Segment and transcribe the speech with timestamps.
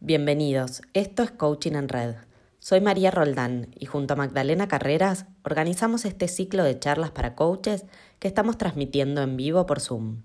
[0.00, 2.14] Bienvenidos, esto es Coaching en Red.
[2.60, 7.84] Soy María Roldán y junto a Magdalena Carreras organizamos este ciclo de charlas para coaches
[8.20, 10.22] que estamos transmitiendo en vivo por Zoom.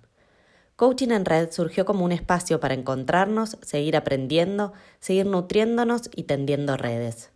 [0.75, 6.78] Coaching en Red surgió como un espacio para encontrarnos, seguir aprendiendo, seguir nutriéndonos y tendiendo
[6.78, 7.33] redes.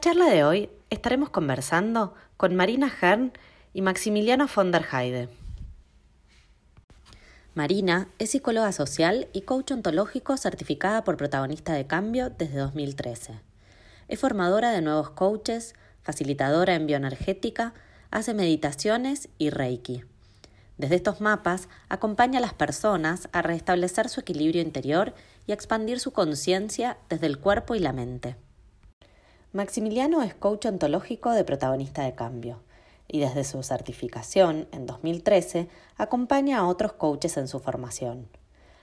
[0.00, 3.34] La charla de hoy estaremos conversando con Marina Hern
[3.74, 5.28] y Maximiliano von der Heide.
[7.52, 13.42] Marina es psicóloga social y coach ontológico certificada por protagonista de cambio desde 2013.
[14.08, 17.74] Es formadora de nuevos coaches, facilitadora en bioenergética,
[18.10, 20.04] hace meditaciones y reiki.
[20.78, 25.12] Desde estos mapas acompaña a las personas a restablecer su equilibrio interior
[25.46, 28.36] y a expandir su conciencia desde el cuerpo y la mente.
[29.52, 32.60] Maximiliano es coach ontológico de protagonista de cambio
[33.08, 38.28] y desde su certificación en 2013 acompaña a otros coaches en su formación.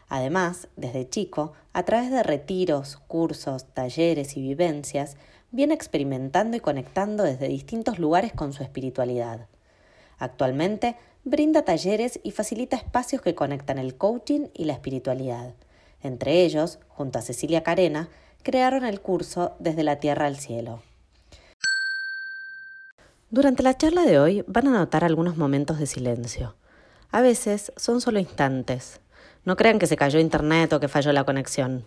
[0.09, 5.15] Además, desde chico, a través de retiros, cursos, talleres y vivencias,
[5.51, 9.47] viene experimentando y conectando desde distintos lugares con su espiritualidad.
[10.19, 15.53] Actualmente, brinda talleres y facilita espacios que conectan el coaching y la espiritualidad.
[16.01, 18.09] Entre ellos, junto a Cecilia Carena,
[18.47, 20.81] crearon el curso Desde la Tierra al Cielo.
[23.29, 26.55] Durante la charla de hoy van a notar algunos momentos de silencio.
[27.11, 29.01] A veces son solo instantes.
[29.43, 31.83] No crean que se cayó internet o que falló la conexión.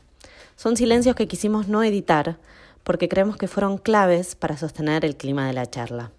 [0.54, 2.36] Son silencios que quisimos no editar
[2.84, 6.12] porque creemos que fueron claves para sostener el clima de la charla.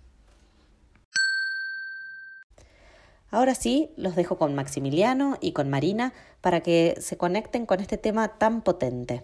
[3.30, 8.00] Ahora sí, los dejo con Maximiliano y con Marina para que se conecten con este
[8.00, 9.24] tema tan potente.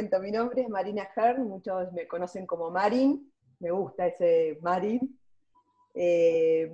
[0.00, 5.20] Cuento, mi nombre es Marina Hearn, muchos me conocen como Marin, me gusta ese Marin.
[5.92, 6.72] Eh,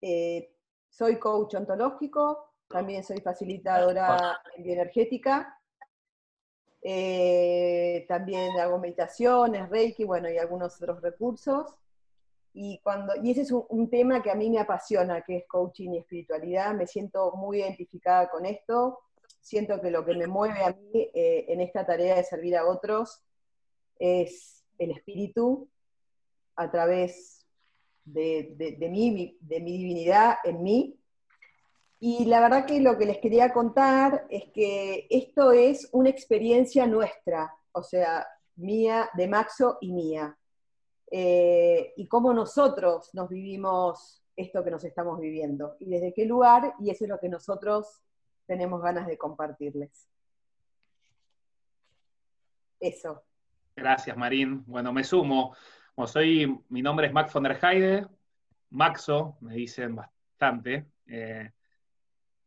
[0.00, 0.50] eh,
[0.88, 5.60] soy coach ontológico, también soy facilitadora en bioenergética,
[6.80, 11.76] eh, también hago meditaciones, reiki, bueno, y algunos otros recursos.
[12.54, 15.90] Y, cuando, y ese es un, tema que a mí me apasiona, que es coaching
[15.90, 16.72] y espiritualidad.
[16.72, 19.00] Me siento muy identificada con esto
[19.44, 22.66] siento que lo que me mueve a mí eh, en esta tarea de servir a
[22.66, 23.22] otros
[23.98, 25.68] es el espíritu
[26.56, 27.46] a través
[28.06, 28.56] de,
[28.90, 30.98] mí, de mi divinidad en mí.
[32.00, 36.86] Y la verdad que lo que les quería contar es que esto es una experiencia
[36.86, 40.38] nuestra, o sea, mía, de Maxo y mía.
[41.10, 46.74] Eh, y cómo nosotros nos vivimos esto que nos estamos viviendo y desde qué lugar,
[46.80, 48.00] y eso es lo que nosotros
[48.46, 50.08] tenemos ganas de compartirles.
[52.80, 53.22] Eso.
[53.76, 54.64] Gracias, Marín.
[54.66, 55.56] Bueno, me sumo.
[56.06, 58.06] soy, mi nombre es Max von der Heide,
[58.70, 60.86] Maxo, me dicen bastante.
[61.06, 61.50] Eh,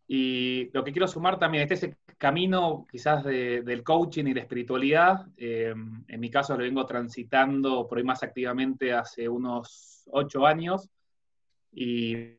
[0.08, 4.42] y lo que quiero sumar también, este es el camino quizás del coaching y la
[4.42, 5.28] espiritualidad.
[5.36, 5.74] Eh,
[6.08, 10.90] en mi caso lo vengo transitando por ahí más activamente hace unos ocho años.
[11.74, 12.36] Y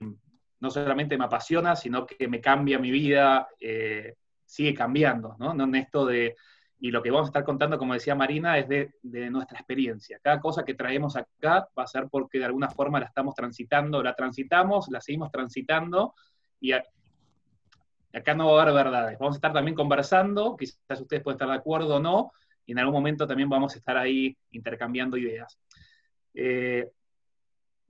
[0.61, 4.15] no solamente me apasiona, sino que me cambia mi vida, eh,
[4.45, 5.53] sigue cambiando, ¿no?
[5.53, 6.37] En esto de,
[6.81, 8.93] y lo que vamos a estar contando, como decía Marina, es de,
[9.31, 10.21] nuestra experiencia.
[10.23, 14.03] Cada cosa que traemos acá va a ser porque de alguna forma la estamos transitando,
[14.03, 16.15] la transitamos, la seguimos transitando,
[16.61, 19.19] y acá no va a haber verdades.
[19.19, 22.33] Vamos a estar también conversando, quizás ustedes pueden estar de acuerdo o no,
[22.65, 25.59] y en algún momento también vamos a estar ahí intercambiando ideas.
[26.35, 26.91] Eh,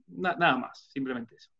[0.07, 1.51] nada más, simplemente eso.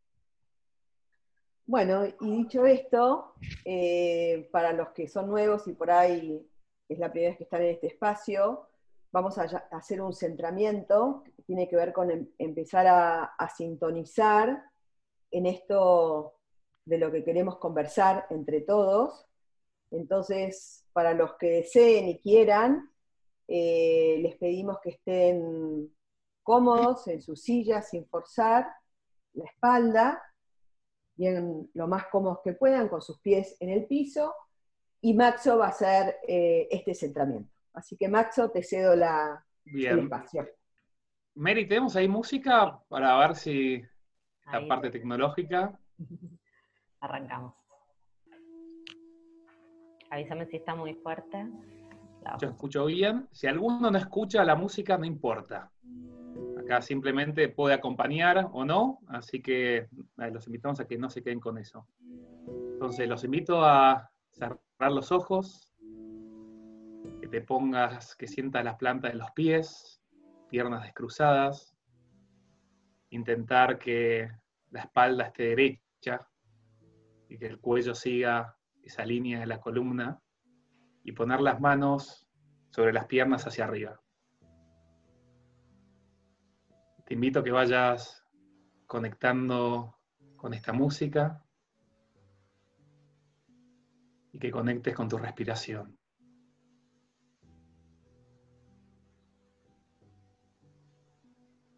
[1.69, 6.43] Bueno, y dicho esto, eh, para los que son nuevos y por ahí
[6.87, 8.67] es la primera vez que están en este espacio,
[9.11, 14.63] vamos a hacer un centramiento que tiene que ver con em, empezar a, sintonizar
[15.29, 16.33] en esto
[16.85, 19.27] de lo que queremos conversar entre todos.
[19.91, 22.89] Entonces, para los que deseen y quieran,
[23.47, 25.95] eh, les pedimos que estén
[26.41, 28.67] cómodos en sus sillas sin forzar
[29.33, 30.19] la espalda
[31.19, 34.33] bien lo más cómodos que puedan, con sus pies en el piso,
[35.01, 37.51] y Maxo va a hacer eh, este centramiento.
[37.73, 40.47] Así que Maxo, te cedo la, el espacio.
[41.35, 43.81] Mary, ¿tenemos ahí música para ver si
[44.51, 45.77] la parte tecnológica?
[47.01, 47.53] Arrancamos.
[50.09, 51.47] Avísame si está muy fuerte.
[52.41, 53.27] Yo escucho bien.
[53.31, 55.71] Si alguno no escucha la música, no importa.
[56.69, 59.87] Acá simplemente puede acompañar o no, así que
[60.17, 61.87] los invitamos a que no se queden con eso.
[62.73, 64.59] Entonces, los invito a cerrar
[64.91, 65.73] los ojos,
[67.21, 69.99] que te pongas, que sientas las plantas de los pies,
[70.47, 71.75] piernas descruzadas,
[73.09, 74.29] intentar que
[74.69, 76.29] la espalda esté derecha
[77.29, 80.21] y que el cuello siga esa línea de la columna
[81.03, 82.27] y poner las manos
[82.69, 83.99] sobre las piernas hacia arriba.
[87.09, 88.23] Te invito a que vayas
[88.85, 89.97] conectando
[90.35, 91.43] con esta música
[94.31, 95.97] y que conectes con tu respiración.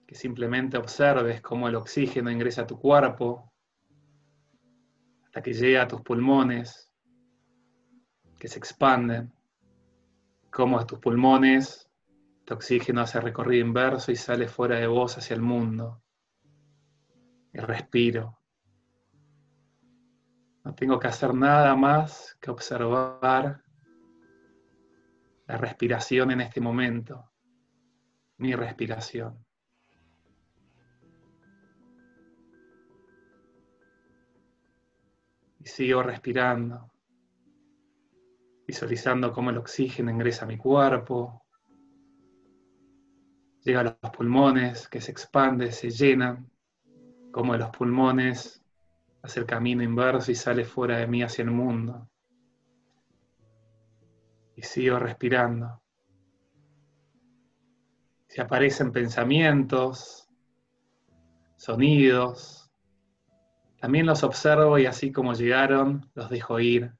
[0.05, 3.53] Que simplemente observes cómo el oxígeno ingresa a tu cuerpo
[5.23, 6.91] hasta que llega a tus pulmones,
[8.37, 9.33] que se expanden,
[10.49, 11.89] cómo tus pulmones
[12.51, 16.03] tu oxígeno hace recorrido inverso y sale fuera de vos hacia el mundo.
[17.53, 18.37] Y respiro.
[20.65, 23.63] No tengo que hacer nada más que observar
[25.47, 27.31] la respiración en este momento,
[28.39, 29.45] mi respiración.
[35.57, 36.91] Y sigo respirando,
[38.67, 41.40] visualizando cómo el oxígeno ingresa a mi cuerpo,
[43.63, 46.49] llega a los pulmones, que se expande, se llenan,
[47.31, 48.61] como de los pulmones
[49.21, 52.09] hace el camino inverso y sale fuera de mí hacia el mundo.
[54.55, 55.81] Y sigo respirando.
[58.27, 60.29] Si aparecen pensamientos,
[61.57, 62.71] sonidos,
[63.79, 66.93] también los observo y así como llegaron, los dejo ir,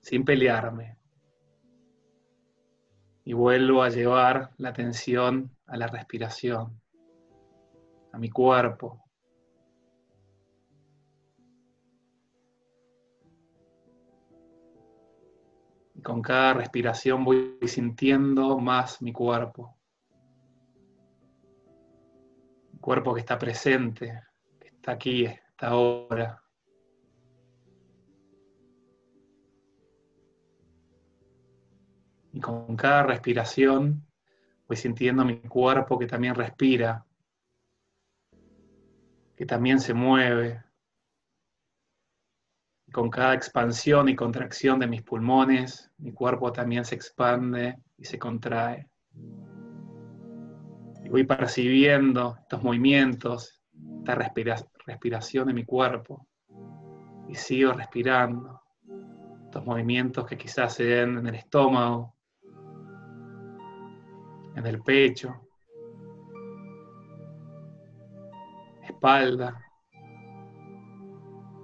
[0.00, 0.97] sin pelearme.
[3.28, 6.80] Y vuelvo a llevar la atención a la respiración,
[8.10, 9.04] a mi cuerpo.
[15.94, 19.76] Y con cada respiración voy sintiendo más mi cuerpo.
[22.80, 24.22] Cuerpo que está presente,
[24.58, 25.26] que está aquí,
[25.58, 26.42] ahora.
[32.38, 34.06] Y con cada respiración
[34.68, 37.04] voy sintiendo mi cuerpo que también respira,
[39.34, 40.62] que también se mueve.
[42.92, 48.20] Con cada expansión y contracción de mis pulmones, mi cuerpo también se expande y se
[48.20, 48.86] contrae.
[51.02, 53.60] Y voy percibiendo estos movimientos,
[53.98, 54.14] esta
[54.86, 56.28] respiración en mi cuerpo
[57.26, 58.62] y sigo respirando.
[59.46, 62.14] Estos movimientos que quizás se den en el estómago,
[64.58, 65.48] en el pecho,
[68.82, 69.60] espalda,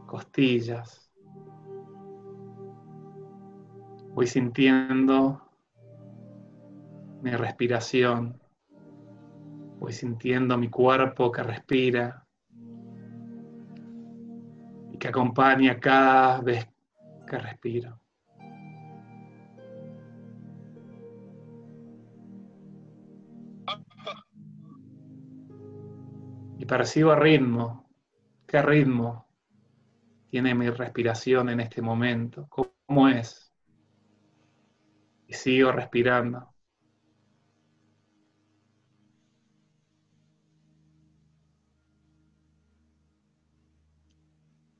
[0.07, 1.13] costillas.
[4.15, 5.43] Voy sintiendo
[7.23, 8.41] mi respiración.
[9.81, 12.25] Voy sintiendo mi cuerpo que respira
[15.05, 16.67] que acompaña cada vez
[17.27, 18.01] que respiro.
[26.65, 27.91] Y percibo ritmo,
[28.47, 29.29] qué ritmo
[30.31, 33.53] tiene mi respiración en este momento, cómo es.
[35.27, 36.55] Y sigo respirando.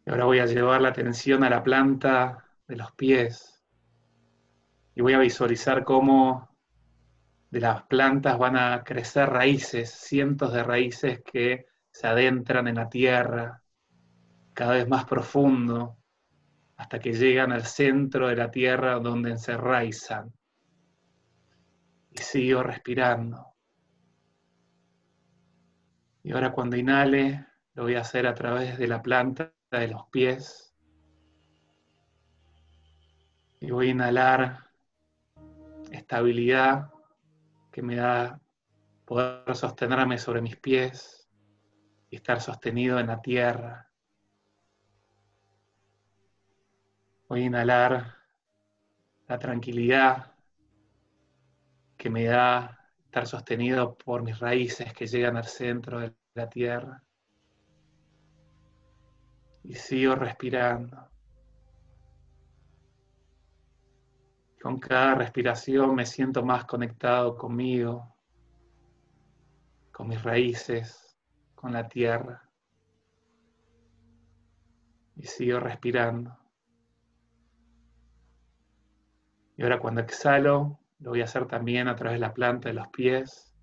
[0.07, 3.63] Y ahora voy a llevar la atención a la planta de los pies.
[4.95, 6.49] Y voy a visualizar cómo
[7.51, 12.89] de las plantas van a crecer raíces, cientos de raíces que se adentran en la
[12.89, 13.63] tierra,
[14.53, 15.97] cada vez más profundo,
[16.77, 20.35] hasta que llegan al centro de la tierra donde se enraizan.
[22.11, 23.47] Y sigo respirando.
[26.25, 30.09] Y ahora cuando inhale, lo voy a hacer a través de la planta de los
[30.09, 30.75] pies.
[33.61, 34.69] Y voy a inhalar
[35.93, 36.91] estabilidad
[37.71, 38.41] que me da
[39.05, 41.24] poder sostenerme sobre mis pies
[42.15, 43.91] estar sostenido en la tierra.
[47.29, 48.15] Voy a inhalar
[49.27, 50.35] la tranquilidad
[51.97, 57.03] que me da estar sostenido por mis raíces que llegan al centro de la tierra
[59.65, 61.09] y sigo respirando.
[64.61, 68.15] Con cada respiración me siento más conectado conmigo,
[69.93, 71.04] con mis raíces,
[71.65, 72.47] con la tierra.
[75.17, 76.37] Y sigo respirando.
[79.57, 82.75] Y ahora cuando exhalo, lo voy a hacer también a través de la planta de
[82.75, 83.57] los pies.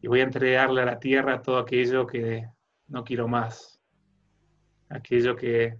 [0.00, 2.48] Y voy a entregarle a la tierra todo aquello que
[2.88, 3.78] no quiero más.
[4.88, 5.78] Aquello que,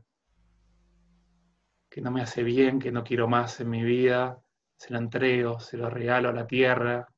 [1.89, 4.39] que no me hace bien, que no quiero más en mi vida.
[4.77, 7.09] Se lo entrego, se lo regalo a la tierra.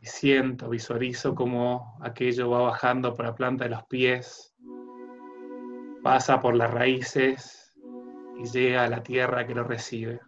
[0.00, 4.54] Y siento, visualizo como aquello va bajando por la planta de los pies,
[6.02, 7.74] pasa por las raíces
[8.38, 10.20] y llega a la tierra que lo recibe.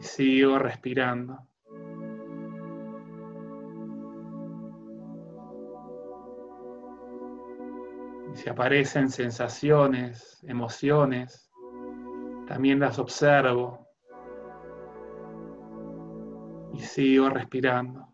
[0.00, 1.38] Y sigo respirando.
[8.32, 11.50] Y si aparecen sensaciones, emociones,
[12.46, 13.87] también las observo.
[16.78, 18.06] Y sigo respirando.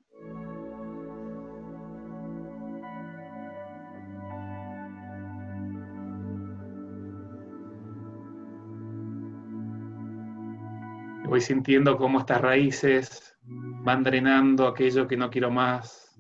[11.26, 16.16] voy sintiendo cómo estas raíces van drenando aquello que no quiero más,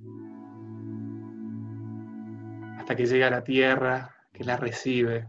[2.78, 5.28] hasta que llega la tierra que la recibe.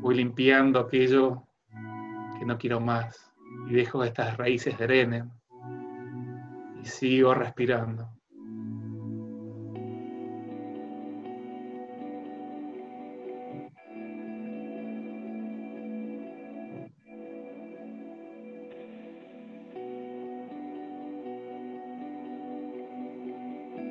[0.00, 1.44] Voy limpiando aquello
[2.38, 3.27] que no quiero más
[3.68, 5.30] y dejo estas raíces drenen
[6.82, 8.10] y sigo respirando.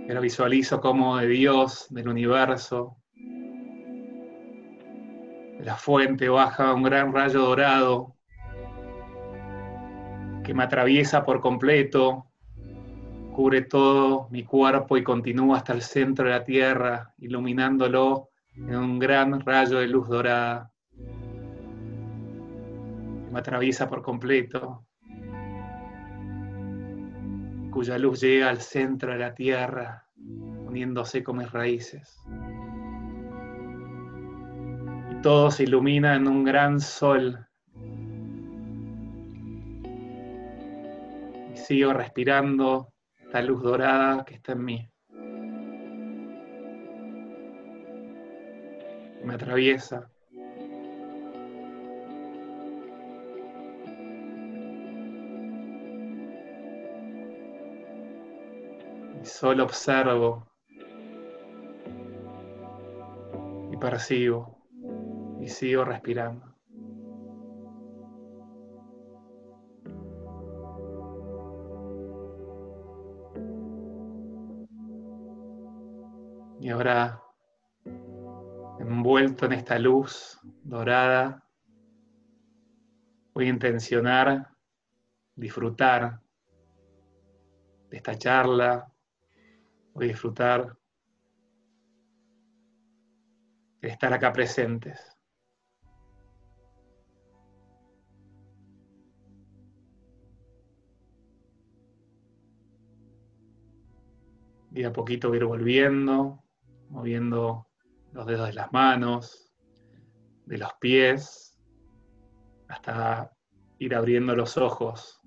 [0.07, 2.97] Pero visualizo como de Dios, del universo,
[5.57, 8.16] de la fuente baja un gran rayo dorado
[10.47, 12.25] que me atraviesa por completo,
[13.35, 18.97] cubre todo mi cuerpo y continúa hasta el centro de la tierra, iluminándolo en un
[18.97, 20.71] gran rayo de luz dorada
[23.25, 24.85] que me atraviesa por completo
[27.71, 32.17] cuya luz llega al centro de la tierra, uniéndose con mis raíces.
[35.11, 37.46] Y todo se ilumina en un gran sol.
[41.57, 42.93] Y sigo respirando
[43.33, 44.87] la luz dorada que está en mí.
[49.23, 50.07] Me atraviesa.
[59.23, 60.47] Solo observo
[63.71, 64.59] y percibo
[65.41, 66.56] y sigo respirando.
[76.67, 77.23] Y ahora,
[78.77, 81.47] envuelto en esta luz dorada,
[83.33, 84.49] voy a intencionar
[85.33, 86.19] disfrutar
[87.89, 88.93] de esta charla,
[89.93, 90.77] Voy a disfrutar
[93.79, 94.99] de estar acá presentes.
[104.73, 106.43] Y a poquito ir volviendo,
[106.89, 107.67] moviendo
[108.11, 109.53] los dedos de las manos,
[110.45, 111.59] de los pies,
[112.67, 113.31] hasta
[113.79, 115.19] ir abriendo los ojos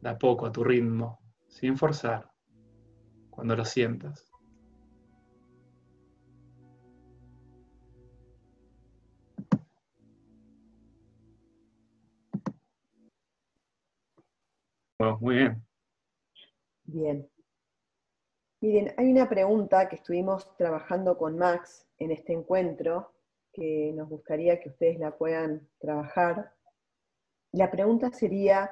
[0.00, 2.30] de a poco a tu ritmo, sin forzar
[3.30, 4.32] cuando lo sientas.
[15.20, 15.66] muy bien.
[16.84, 17.31] Bien.
[18.62, 23.12] Miren, hay una pregunta que estuvimos trabajando con Max en este encuentro,
[23.52, 26.54] que nos gustaría que ustedes la puedan trabajar.
[27.50, 28.70] La pregunta sería,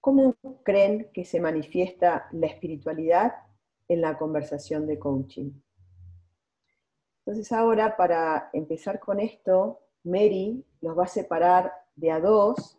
[0.00, 3.34] ¿Cómo creen que se manifiesta la espiritualidad
[3.88, 5.50] en la conversación de coaching?
[7.26, 12.78] Entonces ahora, para empezar con esto, Mary los va a separar de a dos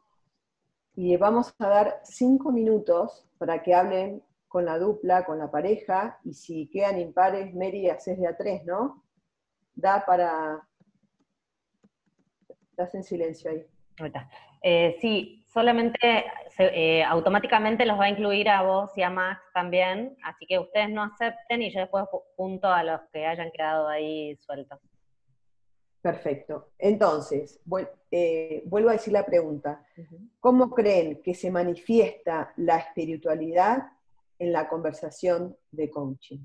[0.95, 6.19] y vamos a dar cinco minutos para que hablen con la dupla, con la pareja,
[6.25, 9.05] y si quedan impares, Mary haces de a tres, ¿no?
[9.75, 10.67] Da para...
[12.71, 13.65] Estás en silencio ahí.
[14.61, 16.25] Eh, sí, solamente
[16.57, 20.89] eh, automáticamente los va a incluir a vos y a Max también, así que ustedes
[20.89, 24.79] no acepten y yo después junto a los que hayan quedado ahí sueltos.
[26.01, 26.71] Perfecto.
[26.77, 27.61] Entonces,
[28.09, 29.85] eh, vuelvo a decir la pregunta.
[30.39, 33.83] ¿Cómo creen que se manifiesta la espiritualidad
[34.39, 36.39] en la conversación de coaching?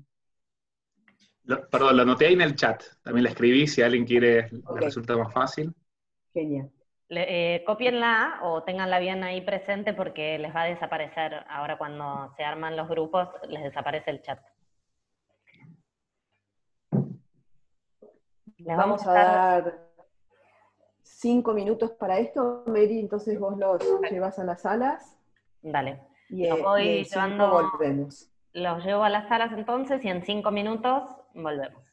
[1.71, 2.83] perdón, lo anoté ahí en el chat.
[3.03, 5.73] También la escribí, si alguien quiere, le resulta más fácil.
[6.33, 6.71] Genial.
[7.09, 12.43] Eh, copienla o tenganla bien ahí presente porque les va a desaparecer ahora cuando se
[12.43, 14.39] arman los grupos, les desaparece el chat.
[18.57, 19.89] Les vamos, a dar
[21.03, 25.15] cinco minutos para esto, Mary, entonces vos los llevas a las salas.
[25.61, 26.14] Dale.
[26.29, 28.29] Y, los voy llevando, volvemos.
[28.53, 31.03] Los llevo a las salas entonces y en cinco minutos
[31.33, 31.83] volvemos.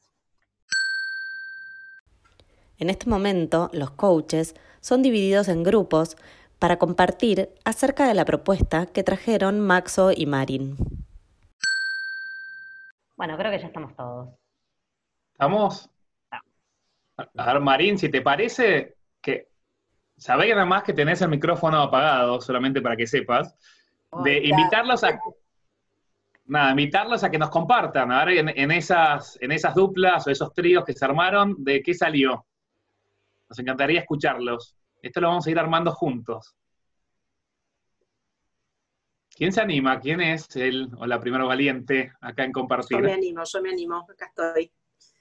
[2.79, 6.17] En este momento, los coaches son divididos en grupos
[6.59, 10.77] para compartir acerca de la propuesta que trajeron Maxo y Marin.
[13.17, 14.29] Bueno, creo que ya estamos todos.
[15.33, 15.91] ¿Estamos?
[17.17, 19.49] A ver, Marín, si te parece que
[20.17, 23.57] sabés nada más que tenés el micrófono apagado, solamente para que sepas,
[24.25, 25.19] de invitarlos a
[26.47, 30.52] nada, invitarlos a que nos compartan, a ver, en, esas, en esas duplas o esos
[30.52, 32.47] tríos que se armaron, de qué salió.
[33.49, 34.76] Nos encantaría escucharlos.
[35.00, 36.54] Esto lo vamos a ir armando juntos.
[39.35, 39.99] ¿Quién se anima?
[39.99, 42.99] ¿Quién es el o la primera valiente acá en compartir?
[42.99, 44.71] Yo me animo, yo me animo, acá estoy.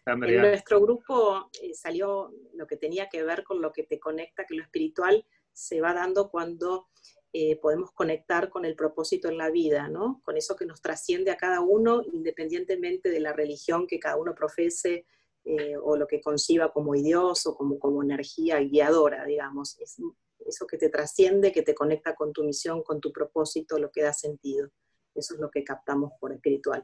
[0.06, 4.46] En nuestro grupo eh, salió lo que tenía que ver con lo que te conecta,
[4.46, 6.88] que lo espiritual se va dando cuando
[7.34, 10.22] eh, podemos conectar con el propósito en la vida, ¿no?
[10.26, 14.36] Con eso que nos trasciende a cada uno, independientemente de la religión que cada uno
[14.36, 15.06] profese
[15.46, 19.80] eh, o lo que conciba como Dios o como, como energía guiadora, digamos.
[19.80, 19.98] Es
[20.46, 24.04] eso que te trasciende, que te conecta con tu misión, con tu propósito, lo que
[24.04, 24.70] da sentido.
[25.16, 26.84] Eso es lo que captamos por espiritual.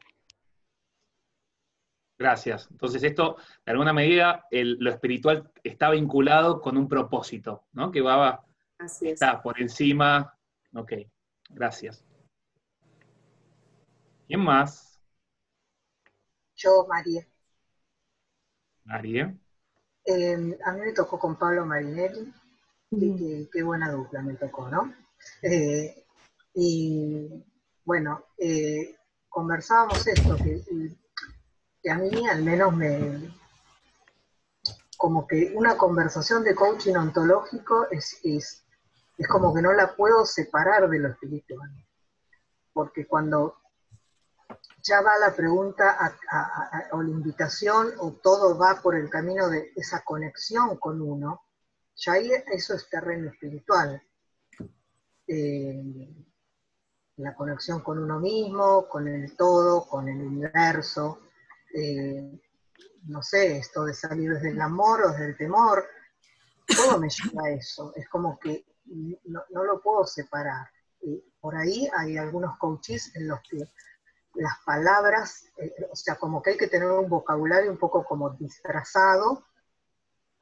[2.17, 2.69] Gracias.
[2.71, 3.35] Entonces esto,
[3.65, 7.91] de alguna medida, lo espiritual está vinculado con un propósito, ¿no?
[7.91, 8.43] Que va,
[8.79, 10.36] Así está por encima.
[10.77, 10.93] Ok,
[11.49, 12.05] gracias.
[14.27, 15.01] ¿Quién más?
[16.55, 17.27] Yo, María.
[18.83, 19.35] María.
[20.05, 22.31] Em, a mí me tocó con Pablo Marinelli.
[23.51, 24.93] Qué, buena dupla me tocó, ¿no?
[25.41, 26.05] Eh,
[26.53, 27.43] y
[27.83, 28.95] bueno, eh,
[29.29, 30.37] conversábamos esto,
[31.81, 33.33] que a mí al menos me,
[34.95, 38.66] como que una conversación de coaching ontológico es, es,
[39.25, 41.69] como que no la puedo separar de lo espiritual.
[42.73, 43.55] Porque cuando
[44.83, 45.97] ya va la pregunta
[46.91, 51.41] o la invitación o todo va por el camino de esa conexión con uno,
[51.95, 54.01] ya ahí eso es terreno espiritual.
[55.27, 56.25] Eh,
[57.17, 61.21] la conexión con uno mismo, con el todo, con el universo,
[61.73, 62.39] eh,
[63.07, 65.85] no sé, esto de salir desde el amor o desde el temor,
[66.67, 67.93] todo me lleva a eso.
[67.95, 68.65] Es como que
[69.25, 70.67] no, lo puedo separar.
[71.01, 73.57] Y por ahí hay algunos coaches en los que
[74.35, 78.31] las palabras, eh, o sea, como que hay que tener un vocabulario un poco como
[78.31, 79.45] disfrazado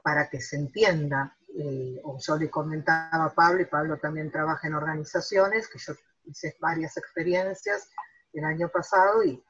[0.03, 1.37] para que se entienda.
[1.57, 5.93] Eh, o yo le comentaba a Pablo, y Pablo también trabaja en organizaciones, que yo
[6.25, 7.89] hice varias experiencias
[8.33, 9.41] el año pasado y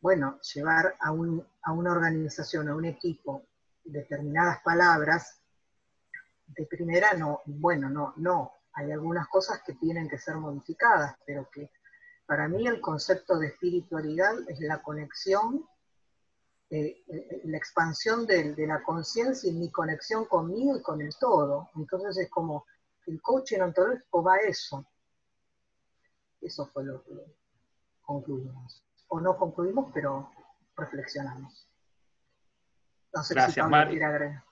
[0.00, 3.42] bueno, llevar a, una organización, a un equipo,
[3.84, 5.40] determinadas palabras,
[6.46, 11.48] de primera no, bueno, no, no, hay algunas cosas que tienen que ser modificadas, pero
[11.50, 11.70] que
[12.26, 15.66] para mí el concepto de espiritualidad es la conexión,
[16.70, 21.70] eh, eh, la expansión de, la conciencia y mi conexión conmigo y con el todo.
[21.76, 22.66] Entonces es como
[23.06, 24.84] el coaching ontológico va a eso.
[26.40, 27.14] Eso fue lo que
[28.02, 30.30] concluimos o no concluimos, pero
[30.76, 31.68] reflexionamos.
[33.14, 34.44] No sé Gracias, si agregar.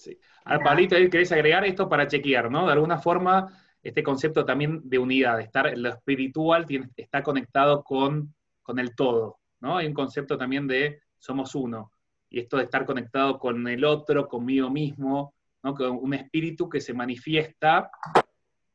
[0.00, 0.18] Sí.
[0.44, 2.64] A ver, Pablito, ¿querés agregar esto para chequear, no?
[2.64, 6.64] De alguna forma, este concepto también de unidad, estar, lo espiritual
[6.96, 9.76] está conectado con, con el todo, ¿no?
[9.76, 11.92] Hay un concepto también de somos uno,
[12.30, 15.74] y esto de estar conectado con el otro, conmigo mismo, ¿no?
[15.74, 17.90] Con un espíritu que se manifiesta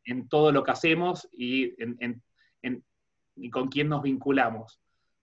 [0.03, 2.21] en todo lo que hacemos y, en,
[3.35, 4.79] y con quién nos vinculamos.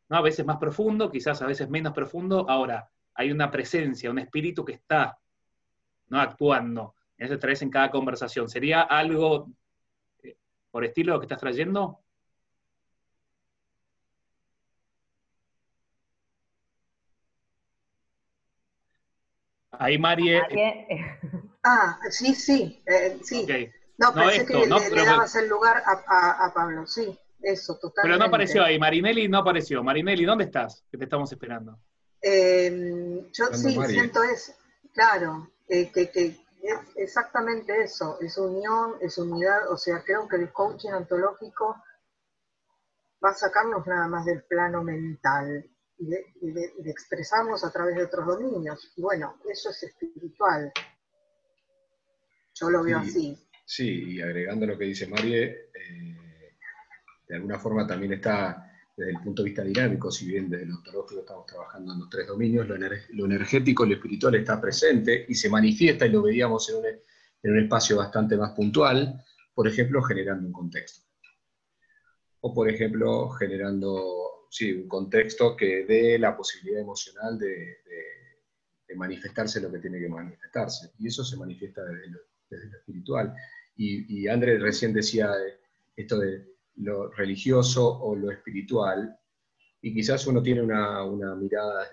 [0.08, 2.44] A veces más profundo, quizás a veces menos profundo.
[2.50, 5.16] Ahora, hay una presencia, un espíritu que está
[6.12, 6.20] ¿no?
[6.20, 6.94] actuando.
[7.16, 8.48] Eso traes en cada conversación.
[8.48, 9.48] ¿Sería algo
[10.22, 10.36] eh,
[10.70, 12.00] por estilo lo que estás trayendo?
[19.72, 20.42] Ahí Marie.
[21.64, 23.46] Ah, sí, sí, eh, sí.
[23.96, 27.16] No, pensé que le, dabas el lugar a, a Pablo, sí.
[27.40, 28.02] Eso, totalmente.
[28.02, 29.80] Pero no apareció ahí, Marinelli no apareció.
[29.84, 30.84] Marinelli, ¿dónde estás?
[30.90, 31.78] Que te estamos esperando.
[32.20, 34.54] Em, yo sí, siento eso,
[34.92, 35.51] claro.
[35.66, 41.76] Que, es exactamente eso, es unión, es unidad, o sea, creo que el coaching ontológico
[43.24, 48.26] va a sacarnos nada más del plano mental y de, expresarnos a través de otros
[48.26, 48.92] dominios.
[48.96, 50.72] Y bueno, eso es espiritual.
[52.54, 53.38] Yo lo veo así.
[53.64, 56.56] Sí, y agregando lo que dice Marie, eh,
[57.28, 60.76] de alguna forma también está desde el punto de vista dinámico, si bien desde lo
[60.76, 62.76] ontológico estamos trabajando en los tres dominios, lo,
[63.24, 67.52] energético y lo espiritual está presente y se manifiesta y lo veíamos en un, en
[67.52, 69.24] un espacio bastante más puntual,
[69.54, 71.06] por ejemplo, generando un contexto.
[72.40, 77.78] O, por ejemplo, generando sí, un contexto que dé la posibilidad emocional de,
[78.94, 80.90] manifestarse lo que tiene que manifestarse.
[80.98, 82.18] Y eso se manifiesta desde lo,
[82.76, 83.34] espiritual.
[83.74, 85.32] Y, y André recién decía
[85.96, 89.16] esto de lo religioso o lo espiritual,
[89.80, 91.04] y quizás uno tiene una,
[91.34, 91.86] mirada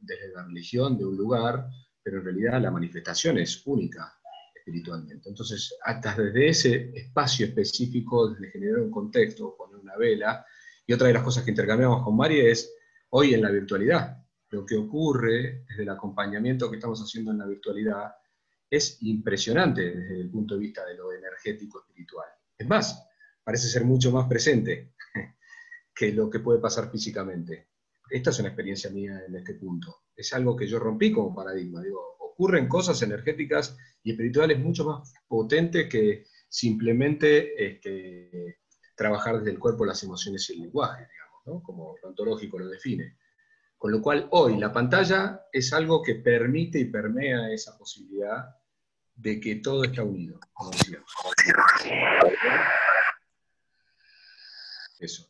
[0.00, 1.68] desde, la religión de un lugar,
[2.02, 4.18] pero en realidad la manifestación es única
[4.54, 5.28] espiritualmente.
[5.28, 10.44] Entonces, hasta desde ese espacio específico, desde generar un contexto, poner una vela,
[10.86, 12.74] y otra de las cosas que intercambiamos con María es
[13.10, 14.24] hoy en la virtualidad.
[14.50, 18.14] Lo que ocurre desde el acompañamiento que estamos haciendo en la virtualidad
[18.70, 22.28] es impresionante desde el punto de vista de lo energético espiritual.
[22.56, 23.06] Es más,
[23.44, 24.94] parece ser mucho más presente
[25.94, 27.68] que lo que puede pasar físicamente.
[28.10, 30.04] Esta es una experiencia mía en este punto.
[30.16, 31.82] Es algo que yo rompí como paradigma.
[31.82, 38.58] Digo, ocurren cosas energéticas y espirituales mucho más potentes que simplemente este,
[38.96, 43.18] trabajar desde el cuerpo las emociones y el lenguaje, digamos, como lo ontológico lo define.
[43.76, 48.46] Con lo cual, hoy la pantalla es algo que permite y permea esa posibilidad
[49.14, 50.70] de que todo está unido, como
[55.04, 55.28] eso.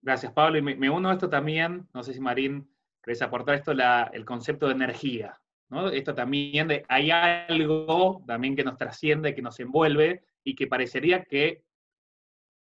[0.00, 0.58] Gracias, Pablo.
[0.58, 2.68] Y me, uno a esto también, no sé si Marín
[3.02, 5.40] querés aportar esto, el concepto de energía.
[5.70, 5.88] ¿no?
[5.88, 11.64] Esto también, hay algo también que nos trasciende, que nos envuelve y que parecería que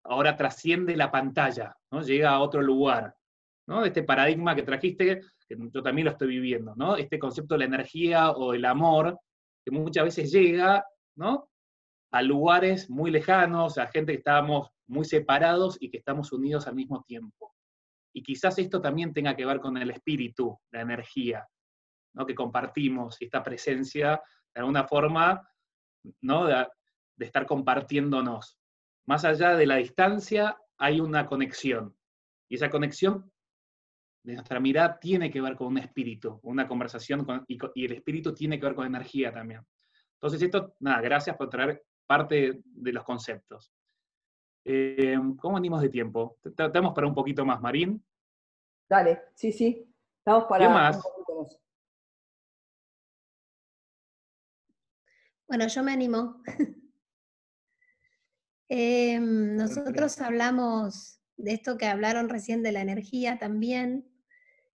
[0.04, 2.02] ahora trasciende la pantalla, ¿no?
[2.02, 3.16] llega a otro lugar.
[3.68, 3.86] ¿no?
[3.86, 6.96] Este paradigma que trajiste, que yo también lo estoy viviendo, ¿no?
[6.96, 9.20] este concepto de la energía o el amor,
[9.64, 10.86] que muchas veces llega
[11.20, 11.50] ¿no?
[12.12, 16.76] A lugares muy lejanos, a gente que estábamos muy separados y que estamos unidos al
[16.76, 17.56] mismo tiempo.
[18.14, 21.48] Y quizás esto también tenga que ver con el espíritu, la energía,
[22.14, 22.26] ¿no?
[22.26, 24.22] que compartimos, y esta presencia,
[24.54, 25.48] de alguna forma,
[26.22, 26.46] ¿no?
[26.46, 26.68] de,
[27.20, 28.58] estar compartiéndonos.
[29.06, 31.96] Más allá de la distancia, hay una conexión.
[32.50, 33.32] Y esa conexión
[34.24, 38.34] de nuestra mirada tiene que ver con un espíritu, una conversación, y, y, el espíritu
[38.34, 39.62] tiene que ver con energía también.
[40.14, 43.72] Entonces, esto, nada, gracias por traer parte de los conceptos.
[44.66, 46.40] Eh, ¿Cómo venimos de tiempo?
[46.44, 48.04] ¿Estamos para un poquito más, Marín?
[48.90, 49.88] Dale, sí, sí.
[50.18, 51.00] Estamos para ¿Qué más?
[55.48, 56.42] Bueno, yo me animo.
[58.72, 64.08] Em, nosotros hablamos de esto que hablaron recién de la energía también,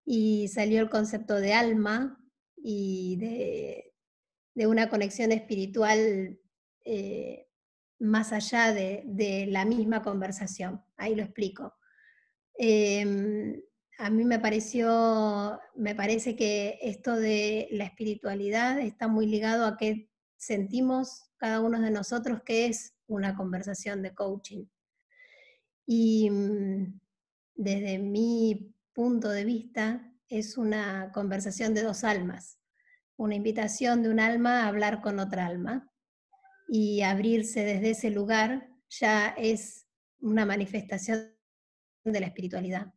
[0.04, 2.20] y salió el concepto de alma
[2.56, 3.16] y
[4.54, 6.40] de, una conexión espiritual
[6.84, 7.48] eh,
[7.98, 10.84] más allá de, la misma conversación.
[10.96, 11.74] Ahí lo explico.
[12.56, 13.60] Em,
[13.98, 19.76] a mí me pareció, me parece que esto de la espiritualidad está muy ligado a
[19.76, 24.66] que sentimos cada uno de nosotros que es una conversación de coaching.
[25.86, 27.00] Y mm,
[27.54, 32.58] desde mi punto de vista es una conversación de dos almas,
[33.16, 35.93] una invitación de un alma a hablar con otra alma
[36.68, 39.86] y abrirse desde ese lugar ya es
[40.20, 41.34] una manifestación
[42.04, 42.92] de la espiritualidad.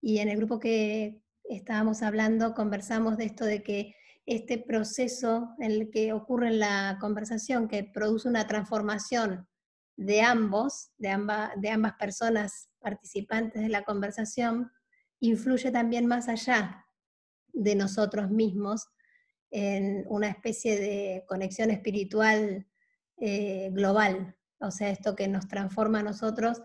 [0.00, 3.94] Y en el grupo que estábamos hablando conversamos de esto de que
[4.26, 9.48] este proceso en el que ocurre en la conversación, que produce una transformación
[9.96, 11.16] de ambos, de,
[11.56, 14.70] de ambas personas participantes de la conversación,
[15.20, 16.84] influye también más allá
[17.52, 18.86] de nosotros mismos
[19.50, 22.66] en una especie de conexión espiritual
[23.20, 26.62] eh, global, o sea, esto que nos transforma a nosotros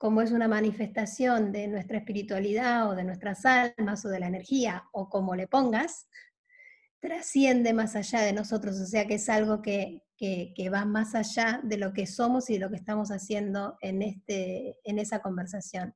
[0.00, 4.88] como es una manifestación de nuestra espiritualidad o de nuestras almas o de la energía
[4.92, 6.08] o como le pongas,
[7.00, 10.02] trasciende más allá de nosotros, o sea que es algo que,
[10.72, 14.78] va más allá de lo que somos y de lo que estamos haciendo en, este,
[14.84, 15.94] en esa conversación.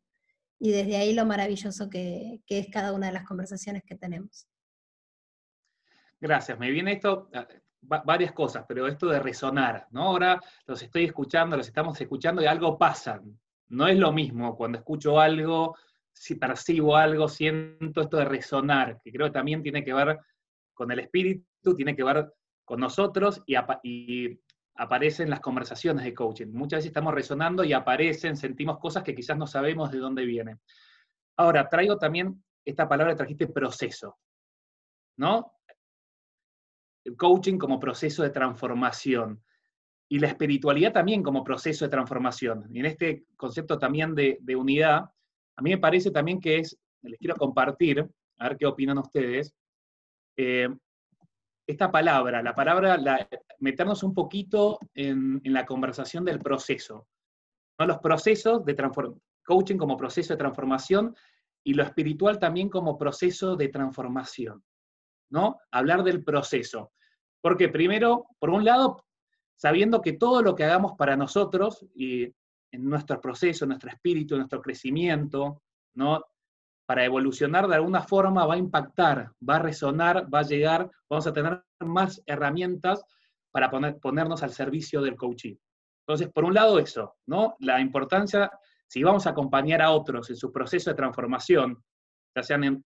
[0.58, 4.46] Y desde ahí lo maravilloso que, que es cada una de las conversaciones que tenemos.
[6.20, 6.58] Gracias.
[6.58, 7.30] Me viene esto,
[7.86, 10.04] varias cosas, pero esto de resonar, ¿no?
[10.04, 13.20] Ahora los estoy escuchando, los estamos escuchando y algo pasa.
[13.68, 15.76] No es lo mismo cuando escucho algo,
[16.12, 20.18] si percibo algo, siento esto de resonar, que creo que también tiene que ver
[20.72, 22.32] con el espíritu, tiene que ver
[22.64, 24.40] con nosotros y, y
[24.76, 26.48] aparecen las conversaciones de coaching.
[26.52, 30.60] Muchas veces estamos resonando y aparecen, sentimos cosas que quizás no sabemos de dónde vienen.
[31.36, 34.18] Ahora, traigo también esta palabra trajiste proceso,
[35.16, 35.53] ¿no?
[37.04, 39.42] El coaching como proceso de transformación
[40.08, 42.66] y la espiritualidad también como proceso de transformación.
[42.70, 45.10] Y en este concepto también de, unidad,
[45.56, 48.06] a mí me parece también que es, les quiero compartir,
[48.38, 49.54] a ver qué opinan ustedes,
[50.36, 50.68] eh,
[51.66, 52.98] esta palabra, la palabra,
[53.58, 57.06] meternos un poquito en, la conversación del proceso.
[57.78, 58.76] Los procesos de
[59.44, 61.14] coaching como proceso de transformación
[61.64, 64.62] y lo espiritual también como proceso de transformación.
[65.30, 65.58] ¿No?
[65.70, 66.92] Hablar del proceso.
[67.40, 69.04] Porque primero, por un lado,
[69.56, 74.60] sabiendo que todo lo que hagamos para nosotros y en nuestro proceso, nuestro espíritu, nuestro
[74.60, 75.62] crecimiento,
[75.94, 76.20] ¿no?
[76.86, 81.26] para evolucionar de alguna forma va a impactar, va a resonar, va a llegar, vamos
[81.26, 83.04] a tener más herramientas
[83.50, 85.54] para ponernos al servicio del coaching.
[86.06, 87.56] Entonces, por un lado eso, ¿no?
[87.60, 88.50] La importancia,
[88.86, 91.82] si vamos a acompañar a otros en su proceso de transformación,
[92.34, 92.82] ya sean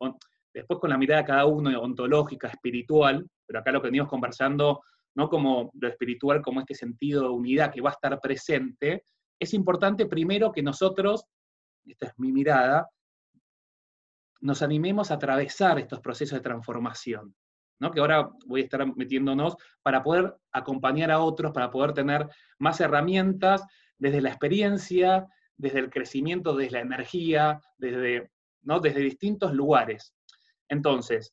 [0.59, 4.83] después con la mirada de cada uno, ontológica, espiritual, pero acá lo que venimos conversando,
[5.15, 9.05] no como lo espiritual, como este sentido de unidad que va a estar presente,
[9.39, 11.25] es importante primero que nosotros,
[11.87, 12.89] esta es mi mirada,
[14.41, 17.35] nos animemos a atravesar estos procesos de transformación,
[17.81, 17.91] ¿no?
[17.91, 22.81] que ahora voy a estar metiéndonos para poder acompañar a otros, para poder tener más
[22.81, 23.65] herramientas
[23.99, 28.31] desde la experiencia, desde el crecimiento, desde la energía, desde,
[28.63, 28.81] ¿no?
[28.81, 30.15] desde distintos lugares.
[30.69, 31.33] Entonces,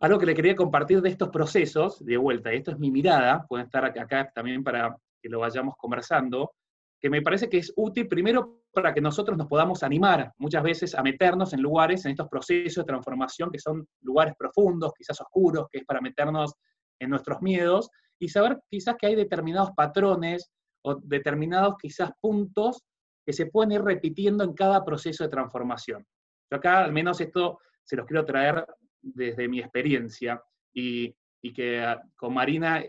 [0.00, 3.44] algo que le quería compartir de estos procesos, de vuelta, y esto es mi mirada,
[3.48, 6.52] pueden estar acá también para que lo vayamos conversando,
[7.00, 10.94] que me parece que es útil primero para que nosotros nos podamos animar muchas veces
[10.94, 15.66] a meternos en lugares, en estos procesos de transformación que son lugares profundos, quizás oscuros,
[15.70, 16.54] que es para meternos
[17.00, 20.50] en nuestros miedos y saber quizás que hay determinados patrones
[20.82, 22.82] o determinados quizás puntos
[23.24, 26.04] que se pueden ir repitiendo en cada proceso de transformación.
[26.50, 27.58] Yo acá al menos esto
[27.88, 28.66] se los quiero traer
[29.00, 30.42] desde mi experiencia
[30.74, 31.14] y,
[31.54, 32.84] que ah, con Marina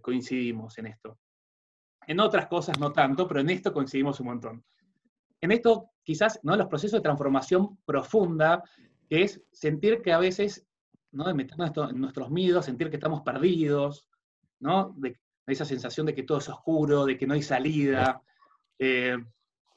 [0.00, 1.18] coincidimos en esto.
[2.06, 4.64] En otras cosas no tanto, pero en esto coincidimos un montón.
[5.38, 6.56] En esto, quizás, ¿no?
[6.56, 8.62] Los procesos de transformación profunda,
[9.06, 10.66] que es sentir que a veces,
[11.10, 11.24] ¿no?
[11.24, 14.08] De meternos en nuestros miedos, sentir que estamos perdidos,
[14.60, 14.94] ¿no?
[14.96, 18.22] De, esa sensación de que todo es oscuro, de que no hay salida,
[18.78, 19.18] eh,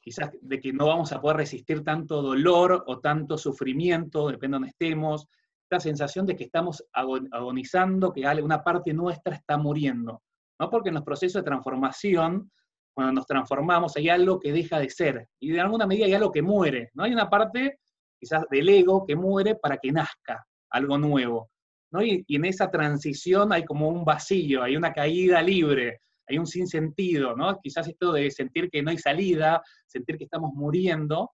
[0.05, 4.57] quizás de que no vamos a poder resistir tanto dolor o tanto sufrimiento, depende de
[4.57, 5.27] donde estemos,
[5.63, 10.21] esta sensación de que estamos agonizando, que una parte nuestra está muriendo.
[10.59, 10.69] ¿no?
[10.69, 12.51] Porque en los procesos de transformación,
[12.93, 16.31] cuando nos transformamos, hay algo que deja de ser, y de alguna medida hay algo
[16.31, 17.03] que muere, ¿no?
[17.03, 17.79] Hay una parte
[18.19, 21.49] quizás del ego que muere para que nazca algo nuevo,
[21.91, 22.03] ¿no?
[22.03, 27.35] Y, en esa transición hay como un vacío, hay una caída libre, hay un sinsentido,
[27.35, 27.59] ¿no?
[27.59, 31.31] Quizás esto de sentir que no hay salida, sentir que estamos muriendo.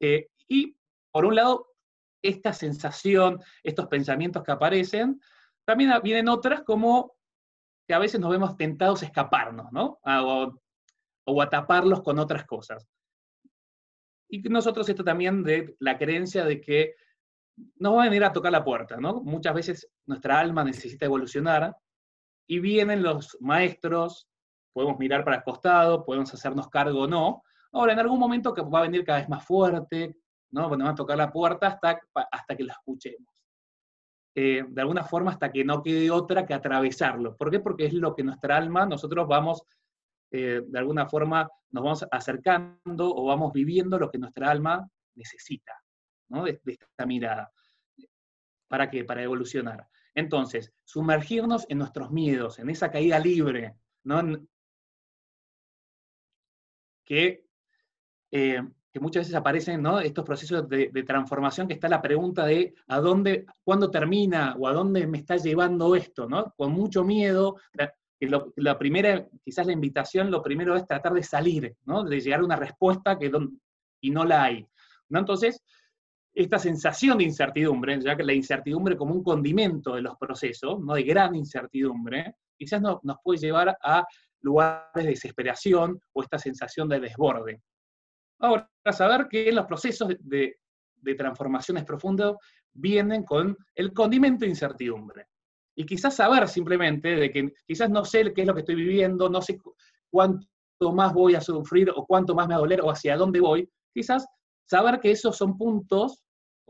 [0.00, 0.76] Eh, y
[1.12, 1.68] por un lado,
[2.22, 5.20] esta sensación, estos pensamientos que aparecen,
[5.64, 7.14] también vienen otras como
[7.86, 9.98] que a veces nos vemos tentados a escaparnos, ¿no?
[10.04, 12.86] o, a taparlos con otras cosas.
[14.28, 16.94] Y nosotros esto también de la creencia de que
[17.76, 19.20] nos van a venir a tocar la puerta, ¿no?
[19.22, 21.76] Muchas veces nuestra alma necesita evolucionar
[22.50, 24.28] y vienen los maestros,
[24.72, 27.44] podemos mirar para el costado, podemos hacernos cargo o no.
[27.70, 30.16] Ahora, en algún momento que va a venir cada vez más fuerte,
[30.50, 30.68] ¿no?
[30.68, 32.00] Nos va a tocar la puerta hasta,
[32.32, 33.32] hasta que la escuchemos.
[34.34, 37.36] Eh, de alguna forma hasta que no quede otra que atravesarlo.
[37.36, 37.60] ¿Por qué?
[37.60, 39.62] Porque es lo que nuestra alma, nosotros vamos,
[40.32, 45.80] eh, de alguna forma, nos vamos acercando o vamos viviendo lo que nuestra alma necesita,
[46.30, 46.42] ¿no?
[46.42, 47.52] De, esta mirada.
[48.66, 49.04] ¿Para qué?
[49.04, 49.86] Para evolucionar.
[50.14, 54.22] Entonces, sumergirnos en nuestros miedos, en esa caída libre, ¿no?
[57.04, 57.44] Que
[58.30, 60.00] eh, que muchas veces aparecen ¿no?
[60.00, 64.72] estos procesos de, transformación, que está la pregunta de a dónde, cuándo termina o a
[64.72, 66.52] dónde me está llevando esto, ¿no?
[66.56, 67.56] Con mucho miedo.
[68.56, 72.02] La, primera, quizás la invitación, lo primero es tratar de salir, ¿no?
[72.04, 73.30] De llegar a una respuesta que
[74.00, 74.66] y no la hay.
[75.08, 75.20] ¿no?
[75.20, 75.62] Entonces,
[76.42, 80.94] esta sensación de incertidumbre, ya que la incertidumbre como un condimento de los procesos, ¿no?
[80.94, 84.04] De gran incertidumbre, quizás nos puede llevar a
[84.42, 87.62] lugares de desesperación o esta sensación de desborde.
[88.40, 90.56] Ahora, saber que los procesos de,
[91.16, 92.36] transformaciones profundas
[92.72, 95.26] vienen con el condimento de incertidumbre.
[95.74, 99.28] Y quizás saber simplemente de que quizás no sé qué es lo que estoy viviendo,
[99.28, 99.58] no sé
[100.10, 100.46] cuánto
[100.92, 103.68] más voy a sufrir o cuánto más me va a doler o hacia dónde voy,
[103.92, 104.26] quizás
[104.64, 106.22] saber que esos son puntos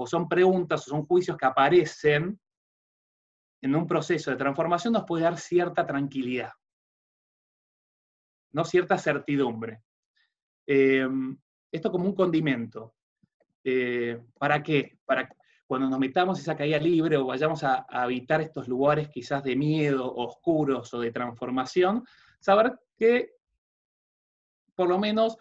[0.02, 2.40] o son preguntas o son juicios que aparecen
[3.60, 6.52] en un proceso de transformación nos puede dar cierta tranquilidad,
[8.52, 9.82] no cierta certidumbre.
[10.66, 11.36] Em,
[11.70, 12.94] esto como un condimento.
[13.62, 14.98] Eh, ¿Para qué?
[15.04, 15.28] Para
[15.66, 20.10] cuando nos metamos esa caída libre o vayamos a, habitar estos lugares quizás de miedo,
[20.14, 22.04] oscuros o de transformación,
[22.40, 23.34] saber que
[24.74, 25.36] por lo menos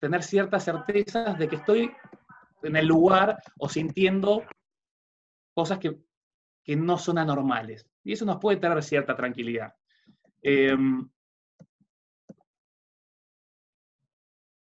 [0.00, 1.92] tener ciertas certezas de que estoy
[2.62, 4.42] en el lugar o sintiendo
[5.54, 5.98] cosas que,
[6.76, 7.84] no son anormales.
[8.04, 9.74] Y eso nos puede traer cierta tranquilidad.
[10.40, 11.10] Em,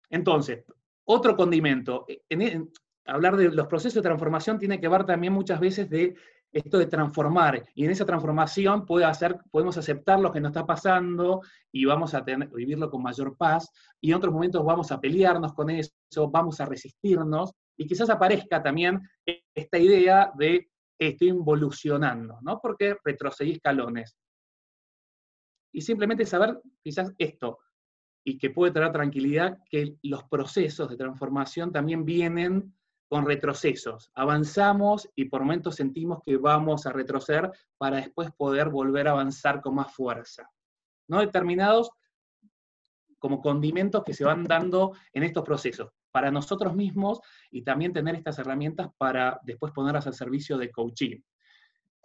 [0.08, 0.64] entonces,
[1.04, 2.06] otro condimento.
[2.28, 2.70] En,
[3.08, 6.14] hablar de los procesos de transformación tiene que ver también muchas veces de
[6.52, 10.64] esto de transformar, y en esa transformación puede hacer, podemos aceptar lo que nos está
[10.64, 13.70] pasando y vamos a vivirlo con mayor paz,
[14.00, 15.92] y en otros momentos vamos a pelearnos con eso,
[16.30, 19.00] vamos a resistirnos, y quizás aparezca también
[19.54, 22.60] esta idea de estoy involucionando, ¿no?
[22.60, 24.16] Porque retrocedí escalones.
[25.72, 27.58] Y simplemente saber quizás esto,
[28.24, 32.74] y que puede traer tranquilidad, que los procesos de transformación también vienen
[33.08, 34.10] con retrocesos.
[34.14, 39.62] Avanzamos y por momentos sentimos que vamos a retroceder para después poder volver a avanzar
[39.62, 40.50] con más fuerza.
[41.08, 41.20] ¿No?
[41.20, 41.90] Determinados
[43.18, 48.14] como condimentos que se van dando en estos procesos, para nosotros mismos y también tener
[48.14, 51.20] estas herramientas para después ponerlas al servicio de coaching.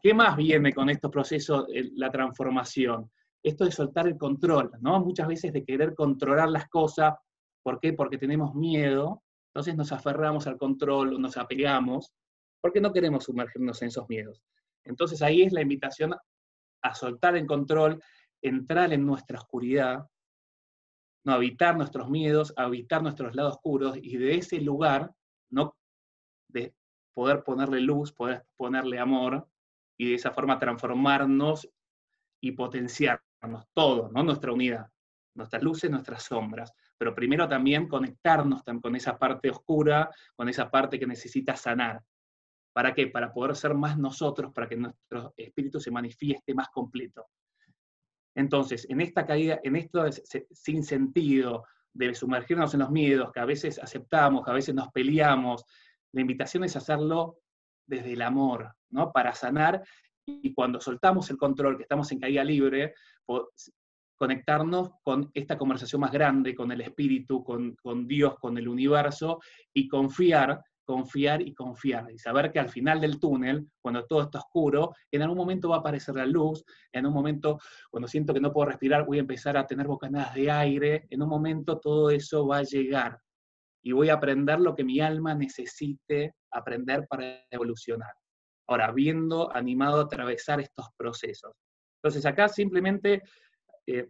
[0.02, 3.10] ¿Qué más viene con estos procesos, la transformación?
[3.42, 5.00] Esto de soltar el control, ¿no?
[5.00, 7.14] Muchas veces de querer controlar las cosas,
[7.62, 7.94] ¿por qué?
[7.94, 12.14] Porque tenemos miedo, entonces nos aferramos al control, nos apegamos,
[12.60, 14.42] porque no queremos sumergirnos en esos miedos.
[14.84, 16.16] Entonces ahí es la invitación
[16.82, 18.02] a soltar el control,
[18.42, 20.06] entrar en nuestra oscuridad,
[21.24, 25.14] no habitar nuestros miedos, habitar nuestros lados oscuros y de ese lugar,
[25.50, 25.76] no
[26.50, 26.74] de
[27.14, 29.48] poder ponerle luz, poder ponerle amor
[29.98, 31.70] y de esa forma transformarnos
[32.42, 34.24] y potenciarnos todo, ¿no?
[34.24, 34.88] Nuestra unidad,
[35.36, 40.98] nuestras luces, nuestras sombras pero primero también conectarnos con esa parte oscura, con esa parte
[40.98, 42.02] que necesita sanar.
[42.72, 43.08] ¿Para qué?
[43.08, 47.28] Para poder ser más nosotros, para que nuestro espíritu se manifieste más completo.
[48.36, 50.06] Entonces, en esta caída, en esto
[50.52, 54.90] sin sentido de sumergirnos en los miedos, que a veces aceptamos, que a veces nos
[54.90, 55.64] peleamos,
[56.12, 57.40] la invitación es hacerlo
[57.86, 59.12] desde el amor, ¿no?
[59.12, 59.84] Para sanar
[60.26, 62.94] y cuando soltamos el control, que estamos en caída libre,
[64.18, 69.40] conectarnos con esta conversación más grande, con el espíritu, con, Dios, con el universo,
[69.74, 74.40] y confiar, confiar y confiar, y saber que al final del túnel, cuando todo está
[74.40, 78.40] oscuro, en algún momento va a aparecer la luz, en un momento, cuando siento que
[78.40, 82.10] no puedo respirar, voy a empezar a tener bocanadas de aire, en un momento todo
[82.10, 83.20] eso va a llegar,
[83.82, 88.14] y voy a aprender lo que mi alma necesite aprender para evolucionar.
[88.68, 91.52] Ahora, viendo, animado a atravesar estos procesos.
[92.02, 93.22] Entonces acá simplemente
[93.88, 94.08] eh,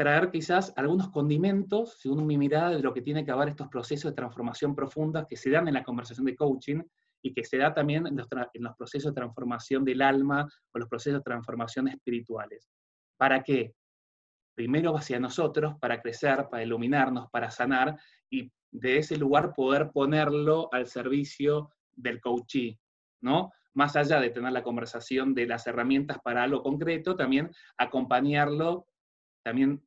[0.00, 4.10] traer quizás algunos condimentos, según mi mirada, de lo que tiene que haber estos procesos
[4.10, 6.80] de transformación profunda que se dan en la conversación de coaching
[7.20, 8.26] y que se da también en los,
[8.78, 12.66] procesos de transformación del alma o los procesos de transformación espirituales.
[13.18, 13.74] ¿Para qué?
[14.54, 17.98] Primero hacia nosotros, para crecer, para iluminarnos, para sanar
[18.30, 22.80] y de ese lugar poder ponerlo al servicio del coachee,
[23.20, 23.52] ¿no?
[23.74, 28.86] más allá de tener la conversación de las herramientas para algo concreto, también acompañarlo,
[29.42, 29.82] también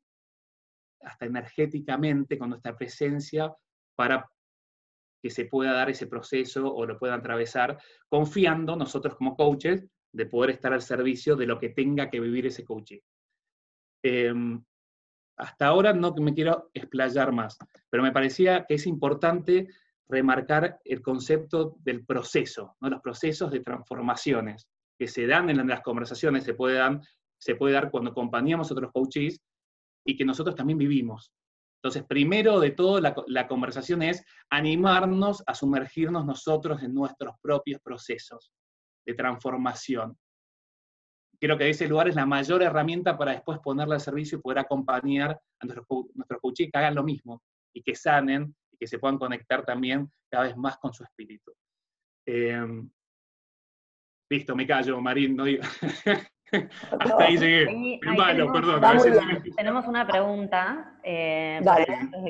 [1.03, 3.53] hasta energéticamente con nuestra presencia
[3.95, 4.29] para
[5.21, 7.77] que se pueda dar ese proceso o lo puedan atravesar,
[8.09, 12.45] confiando nosotros como coaches de poder estar al servicio de lo que tenga que vivir
[12.45, 12.99] ese coaching.
[14.03, 14.61] Em,
[15.37, 17.57] hasta ahora no me quiero explayar más,
[17.89, 19.67] pero me parecía que es importante
[20.09, 22.89] remarcar el concepto del proceso, ¿no?
[22.89, 24.67] los procesos de transformaciones
[24.99, 26.99] que se dan en las conversaciones, se puede dar,
[27.37, 29.41] se puede dar cuando acompañamos a otros coaches
[30.05, 31.31] y que nosotros también vivimos.
[31.77, 37.81] Entonces, primero de todo, la, la, conversación es animarnos a sumergirnos nosotros en nuestros propios
[37.81, 38.53] procesos
[39.05, 40.17] de transformación.
[41.39, 44.59] Creo que ese lugar es la mayor herramienta para después ponerla al servicio y poder
[44.59, 47.43] acompañar a nuestros, nuestros coaches que hagan lo mismo
[47.73, 51.53] y que sanen que se puedan conectar también cada vez más con su espíritu.
[52.25, 52.89] Em,
[54.29, 55.45] listo, me callo, Marín, no
[56.99, 57.99] Hasta ahí llegué.
[58.01, 58.81] tenemos, perdón.
[59.55, 60.99] tenemos una pregunta.
[61.03, 61.59] Eh,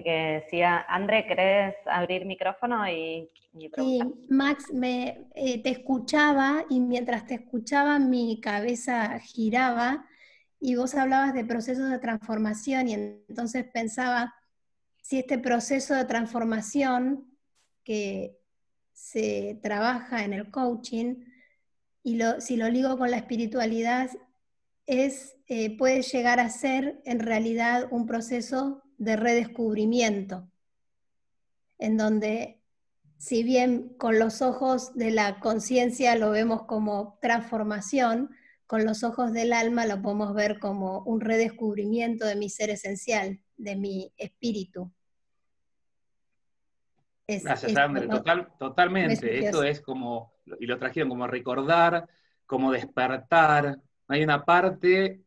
[0.04, 3.30] que decía, André, ¿querés abrir micrófono y,
[3.76, 10.08] Sí, Max, me, eh, te escuchaba y mientras te escuchaba mi cabeza giraba
[10.60, 14.34] y vos hablabas de procesos de transformación y entonces pensaba,
[15.02, 17.26] si este proceso de transformación
[17.84, 18.40] que
[18.94, 21.16] se trabaja en el coaching
[22.04, 24.10] y si lo ligo con la espiritualidad,
[24.86, 30.50] es, eh, puede llegar a ser en realidad un proceso de redescubrimiento,
[31.80, 32.62] en donde
[33.18, 38.32] si bien con los ojos de la conciencia lo vemos como transformación,
[38.68, 43.40] con los ojos del alma lo podemos ver como un redescubrimiento de mi ser esencial,
[43.56, 44.92] de mi espíritu.
[47.28, 48.08] Gracias, André.
[48.60, 49.46] totalmente.
[49.46, 52.08] Esto es como, y lo trajeron como recordar,
[52.46, 53.80] como despertar.
[54.08, 55.22] Hay una parte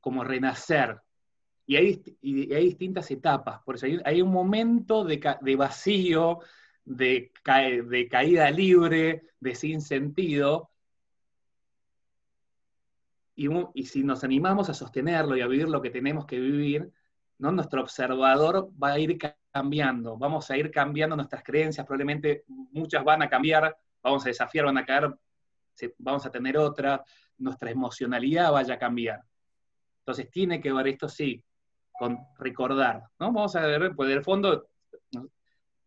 [0.00, 1.00] como renacer.
[1.66, 3.62] Y hay, hay distintas etapas.
[3.62, 6.40] Por eso hay, un momento de, vacío,
[6.84, 10.70] de, de caída libre, de sin sentido.
[13.34, 16.92] Y, y, si nos animamos a sostenerlo y a vivir lo que tenemos que vivir,
[17.38, 17.52] ¿no?
[17.52, 19.18] nuestro observador va a ir
[19.52, 24.66] cambiando, vamos a ir cambiando nuestras creencias, probablemente muchas van a cambiar, vamos a desafiar,
[24.66, 25.14] van a caer,
[25.98, 27.04] vamos a tener otra,
[27.38, 29.22] nuestra emocionalidad vaya a cambiar.
[30.00, 31.42] Entonces tiene que ver esto sí,
[31.92, 33.32] con recordar, ¿no?
[33.32, 34.68] Vamos a ver, pues el fondo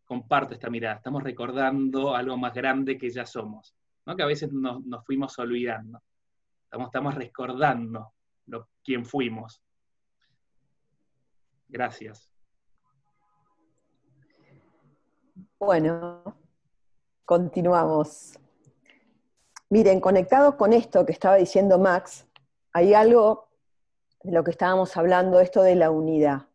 [0.06, 3.76] comparto esta mirada, estamos recordando algo más grande que ya somos,
[4.06, 4.16] ¿no?
[4.16, 6.02] Que a veces nos, fuimos olvidando.
[6.64, 8.14] Estamos, estamos recordando
[8.45, 9.62] lo, quién fuimos.
[11.70, 12.30] Gracias.
[15.59, 16.24] Bueno,
[17.26, 18.39] continuamos.
[19.70, 22.26] Miren, conectado con esto que estaba diciendo Max,
[22.72, 23.49] hay algo
[24.24, 26.47] de lo que estábamos hablando, esto de la unidad.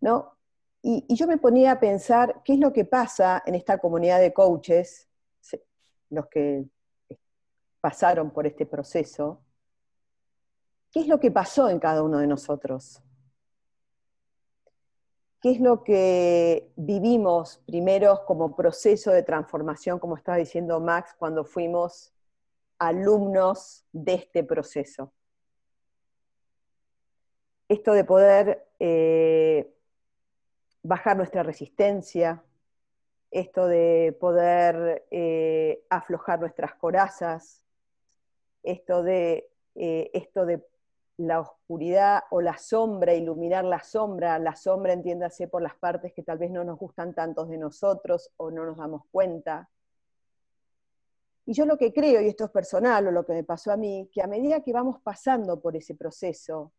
[0.00, 0.36] ¿No?
[0.82, 4.18] Y, y, yo me ponía a pensar qué es lo que pasa en esta comunidad
[4.18, 5.08] de coaches,
[6.10, 6.66] los que
[7.80, 9.40] pasaron por este proceso,
[10.90, 13.00] qué es lo que pasó en cada uno de nosotros
[15.42, 21.44] qué es lo que vivimos primero como proceso de transformación, como estaba diciendo Max, cuando
[21.44, 22.14] fuimos
[22.78, 25.12] alumnos de este proceso.
[27.68, 29.74] Esto de poder eh,
[30.84, 32.44] bajar nuestra resistencia,
[33.32, 37.64] esto de poder eh, aflojar nuestras corazas,
[38.62, 40.64] esto de, eh, esto de
[41.26, 46.22] la oscuridad o la sombra, iluminar la sombra, la sombra entiéndase por las partes que
[46.22, 49.68] tal vez no nos gustan tantos de nosotros o no nos damos cuenta.
[51.44, 53.76] Y yo lo que creo, y esto es personal o lo que me pasó a
[53.76, 56.72] mí, que a medida que vamos pasando por ese proceso,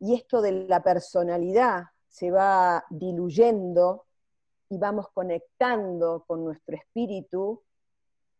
[0.00, 4.06] y esto de la personalidad se va diluyendo
[4.68, 7.62] y vamos conectando con nuestro espíritu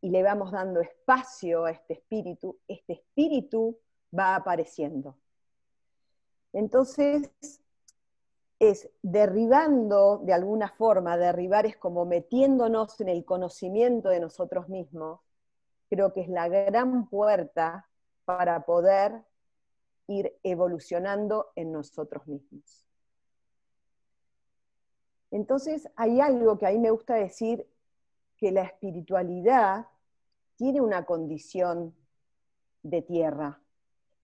[0.00, 3.78] y le vamos dando espacio a este espíritu, este espíritu
[4.16, 5.16] va apareciendo.
[6.52, 7.30] Entonces,
[8.58, 15.20] es derribando de alguna forma, derribar es como metiéndonos en el conocimiento de nosotros mismos,
[15.88, 17.88] creo que es la gran puerta
[18.24, 19.24] para poder
[20.06, 22.86] ir evolucionando en nosotros mismos.
[25.30, 27.66] Entonces hay algo que a mí me gusta decir,
[28.38, 29.86] que la espiritualidad
[30.56, 31.94] tiene una condición
[32.82, 33.60] de tierra,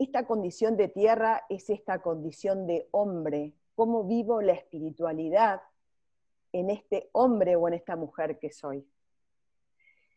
[0.04, 5.60] esta condición de tierra es esta condición de hombre, cómo vivo la espiritualidad
[6.52, 8.86] en este hombre o en esta mujer que soy.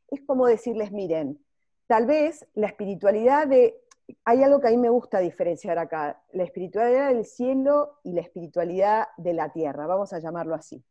[0.09, 1.43] Es como decirles, miren,
[1.87, 3.81] tal vez la espiritualidad de...
[4.23, 8.21] Hay algo que a mí me gusta diferenciar acá, la espiritualidad del cielo y la
[8.21, 10.81] espiritualidad de la tierra, vamos a llamarlo así.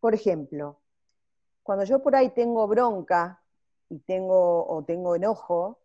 [0.00, 0.80] Por ejemplo,
[1.62, 3.40] cuando yo por ahí tengo bronca
[3.88, 5.81] y tengo, o tengo enojo,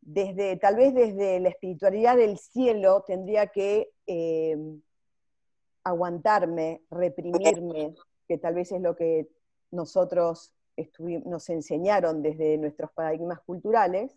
[0.00, 4.56] desde, tal vez desde la espiritualidad del cielo tendría que eh,
[5.84, 7.94] aguantarme, reprimirme,
[8.26, 9.28] que tal vez es lo que
[9.70, 10.54] nosotros
[11.24, 14.16] nos enseñaron desde nuestros paradigmas culturales,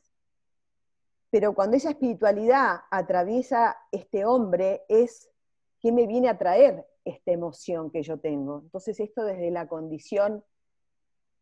[1.29, 5.31] pero cuando esa espiritualidad atraviesa este hombre es
[5.79, 8.59] qué me viene a traer esta emoción que yo tengo.
[8.63, 10.43] Entonces esto desde la condición,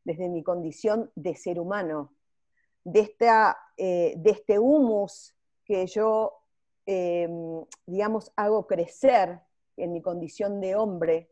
[0.05, 2.13] desde mi condición de ser humano,
[2.83, 6.41] de, esta, eh, de este humus que yo,
[6.85, 9.39] em, digamos, hago crecer
[9.77, 11.29] en mi condición de hombre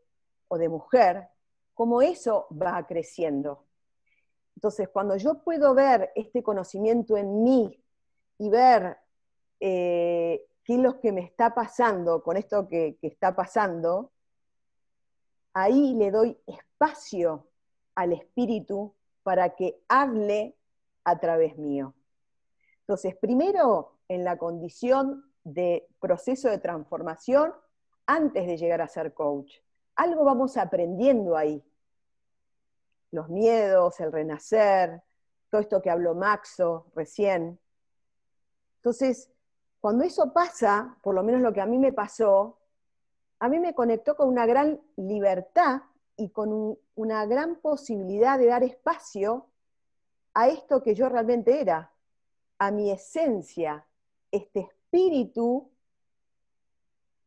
[0.48, 1.28] o de mujer,
[1.74, 3.64] cómo eso va creciendo.
[4.56, 7.80] Entonces, cuando yo puedo ver este conocimiento en mí
[8.38, 8.96] y ver
[9.60, 14.12] eh, qué es lo que me está pasando con esto que, que está pasando,
[15.52, 17.48] ahí le doy espacio
[17.94, 20.57] al espíritu para que hable
[21.08, 21.94] a través mío.
[22.80, 27.52] Entonces, primero, en la condición de proceso de transformación,
[28.08, 29.52] antes de llegar a ser coach.
[29.94, 31.62] Algo vamos aprendiendo ahí.
[33.10, 35.02] Los miedos, el renacer,
[35.50, 37.60] todo esto que habló Maxo recién.
[38.76, 39.30] Entonces,
[39.80, 42.58] cuando eso pasa, por lo menos lo que a mí me pasó,
[43.40, 45.82] a mí me conectó con una gran libertad
[46.16, 49.46] y con una gran posibilidad de dar espacio
[50.38, 51.90] a esto que yo realmente era,
[52.58, 53.84] a mi esencia,
[54.30, 55.68] este espíritu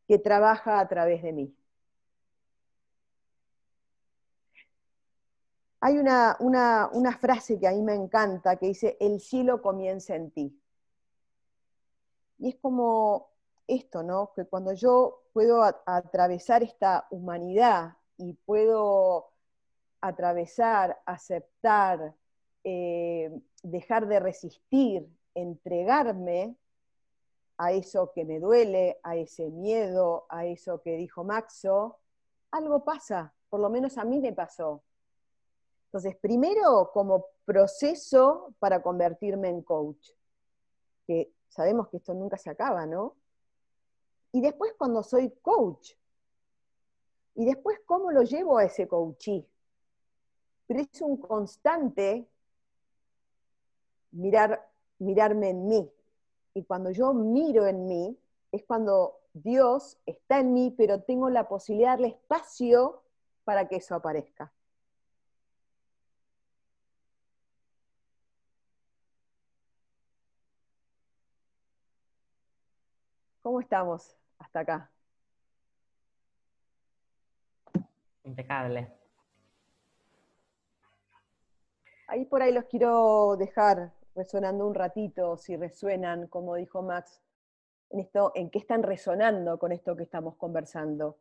[0.08, 1.54] que trabaja a través de mí.
[5.80, 10.30] Hay una, una, frase que a mí me encanta que dice, el cielo comienza en
[10.30, 10.58] ti.
[12.38, 13.28] Y es como
[13.66, 14.32] esto, ¿no?
[14.34, 19.32] Que cuando yo puedo atravesar esta humanidad y puedo
[20.00, 22.14] atravesar, aceptar,
[22.64, 23.30] eh,
[23.62, 26.56] dejar de resistir, entregarme
[27.58, 31.98] a eso que me duele, a ese miedo, a eso que dijo Maxo,
[32.50, 34.82] algo pasa, por lo menos a mí me pasó.
[35.86, 40.10] Entonces, primero como proceso para convertirme en coach,
[41.06, 43.16] que sabemos que esto nunca se acaba, ¿no?
[44.32, 45.92] Y después cuando soy coach,
[47.34, 49.46] y después cómo lo llevo a ese coachí.
[50.66, 52.28] Pero es un constante
[54.12, 55.90] mirar, mirarme en mí.
[56.54, 58.18] Y cuando yo miro en mí,
[58.52, 63.02] es cuando Dios está en mí, pero tengo la posibilidad de darle espacio
[63.44, 64.52] para que eso aparezca.
[73.42, 74.90] ¿Cómo estamos hasta acá?
[78.22, 78.92] Impecable.
[82.06, 87.20] Ahí por ahí los quiero dejar resonando un ratito, si resuenan, como dijo Max,
[87.90, 91.18] en esto, en qué están resonando con esto que estamos conversando.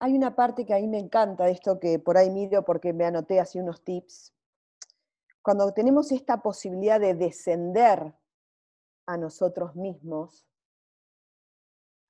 [0.00, 2.92] Hay una parte que a mí me encanta de esto que por ahí miro porque
[2.92, 4.32] me anoté así unos tips.
[5.42, 8.14] Cuando tenemos esta posibilidad de descender
[9.06, 10.46] a nosotros mismos,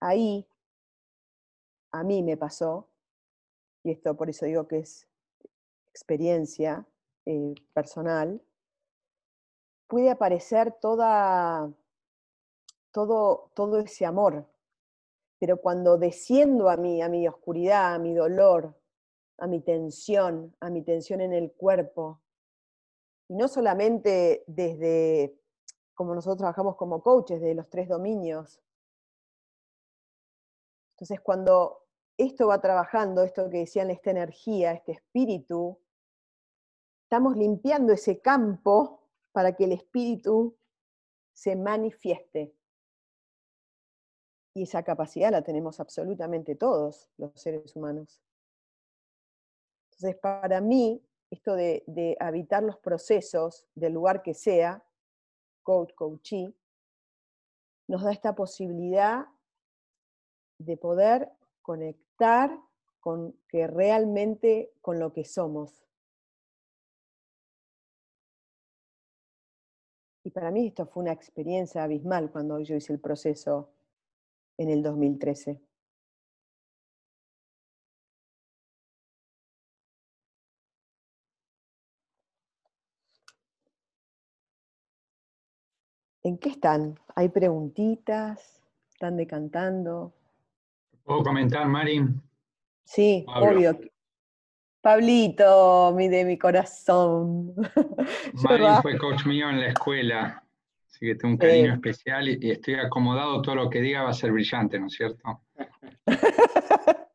[0.01, 0.47] ahí
[1.91, 2.89] a mí me pasó,
[3.83, 5.07] y esto por eso digo que es
[5.91, 6.87] experiencia
[7.27, 8.41] eh, personal,
[9.87, 11.73] puede aparecer toda,
[12.93, 14.47] todo, todo ese amor
[15.39, 18.75] pero cuando desciendo a mí, a mi oscuridad, a mi dolor,
[19.39, 22.21] a mi tensión, a mi tensión en el cuerpo,
[23.29, 25.39] y no solamente desde
[25.95, 28.61] como nosotros trabajamos como coaches, de los tres dominios.
[30.99, 31.87] Entonces, cuando
[32.17, 35.79] esto va trabajando, esto que decían, esta energía, este espíritu,
[37.05, 40.59] estamos limpiando ese campo para que el espíritu
[41.33, 42.53] se manifieste.
[44.55, 48.21] Y esa capacidad la tenemos absolutamente todos los seres humanos.
[49.93, 54.85] Entonces, para mí, esto de, habitar los procesos del lugar que sea,
[55.63, 56.53] coach, coachee,
[57.87, 59.29] nos da esta posibilidad
[60.59, 61.31] de poder
[61.63, 62.59] conectar
[63.01, 65.85] con que realmente con lo que somos.
[70.25, 73.71] Y para mí esto fue una experiencia abismal cuando yo hice el proceso
[74.59, 75.61] en el 2013.
[86.25, 86.99] ¿En qué están?
[87.15, 88.61] ¿Hay preguntitas?
[88.93, 90.13] ¿Están decantando?
[91.09, 92.21] ¿Puedo comentar, Marín?
[92.85, 93.81] Sí, obvio.
[94.83, 97.55] Pablito, mi de mi corazón.
[98.45, 100.45] Marín fue coach mío en la escuela.
[100.87, 104.13] Así que tengo un cariño especial y, estoy acomodado, todo lo que diga va a
[104.13, 105.41] ser brillante, ¿no es cierto?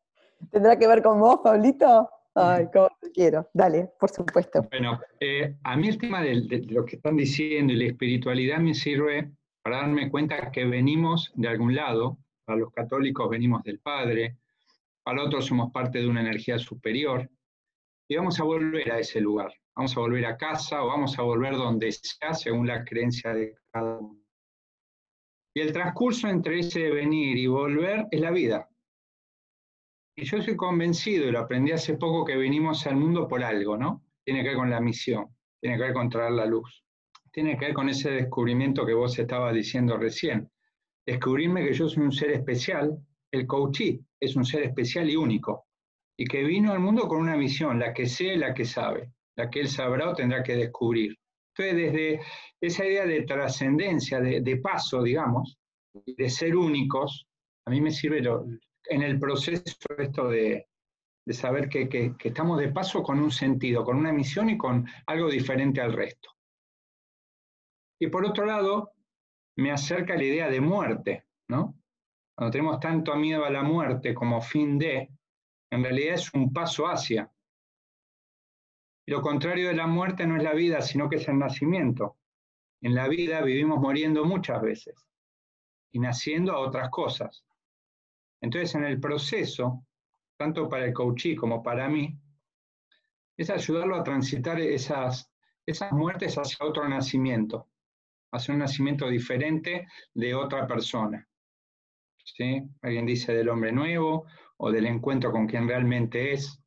[0.52, 2.10] ¿Tendrá que ver con vos, Pablito?
[2.34, 3.48] Ay, cómo te quiero.
[3.54, 4.64] Dale, por supuesto.
[4.72, 8.74] Bueno, eh, a mí el tema de, lo que están diciendo y la espiritualidad me
[8.74, 9.30] sirve
[9.62, 12.18] para darme cuenta que venimos de algún lado.
[12.46, 14.38] Para los católicos venimos del Padre,
[15.04, 17.30] para otros somos parte de una energía superior
[18.08, 21.24] y vamos a volver a ese lugar vamos a volver a casa o vamos a
[21.24, 24.20] volver donde sea según la creencia de cada uno.
[25.56, 28.70] Y el transcurso entre ese venir y volver es la vida.
[30.16, 33.78] Y yo soy convencido, y lo aprendí hace poco, que venimos al mundo por algo,
[33.78, 34.04] ¿no?
[34.24, 35.28] Tiene que ver con la misión,
[35.60, 36.84] tiene que ver con traer la luz,
[37.32, 40.52] tiene que ver con ese descubrimiento que vos estabas diciendo recién.
[41.06, 42.97] Descubrirme que yo soy un ser especial,
[43.32, 45.68] el coachí es un ser especial y único,
[46.18, 49.49] y que vino al mundo con una misión, la que sé, la que sabe la
[49.49, 51.18] que él sabrá o tendrá que descubrir.
[51.56, 52.22] Entonces, desde
[52.62, 55.58] esa idea de trascendencia, de, paso, digamos,
[55.93, 57.28] de ser únicos,
[57.66, 58.22] A mí me sirve
[58.89, 59.64] en el proceso
[59.97, 60.68] esto de,
[61.30, 65.30] saber que, que, estamos de paso con un sentido, con una misión y con algo
[65.30, 66.30] diferente al resto.
[68.01, 68.93] Y por otro lado,
[69.56, 71.76] me acerca la idea de muerte, ¿no?
[72.36, 75.12] Cuando tenemos tanto miedo a la muerte como fin de,
[75.70, 77.32] en realidad es un paso hacia.
[79.06, 82.18] Lo contrario de la muerte no es la vida, sino que es el nacimiento.
[82.82, 85.08] En la vida vivimos muriendo muchas veces
[85.91, 87.45] y naciendo a otras cosas.
[88.41, 89.86] Entonces, en el proceso,
[90.38, 92.18] tanto para el coachí como para mí,
[93.38, 95.32] es ayudarlo a transitar esas,
[95.66, 97.70] esas muertes hacia otro nacimiento,
[98.34, 101.27] hacia un nacimiento diferente de otra persona.
[102.23, 102.61] ¿Sí?
[102.81, 104.25] Alguien dice del hombre nuevo
[104.57, 106.59] o del encuentro con quien realmente es.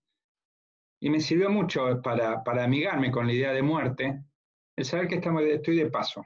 [1.00, 4.24] Y me sirvió mucho para, para amigarme con la idea de muerte,
[4.76, 6.24] el saber que estamos, estoy de paso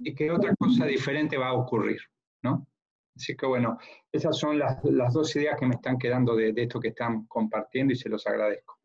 [0.00, 2.00] y que otra cosa diferente va a ocurrir,
[2.42, 2.66] ¿no?
[3.14, 3.78] Así que bueno,
[4.12, 7.92] esas son las, dos ideas que me están quedando de, de, esto que están compartiendo
[7.92, 8.78] y se los agradezco.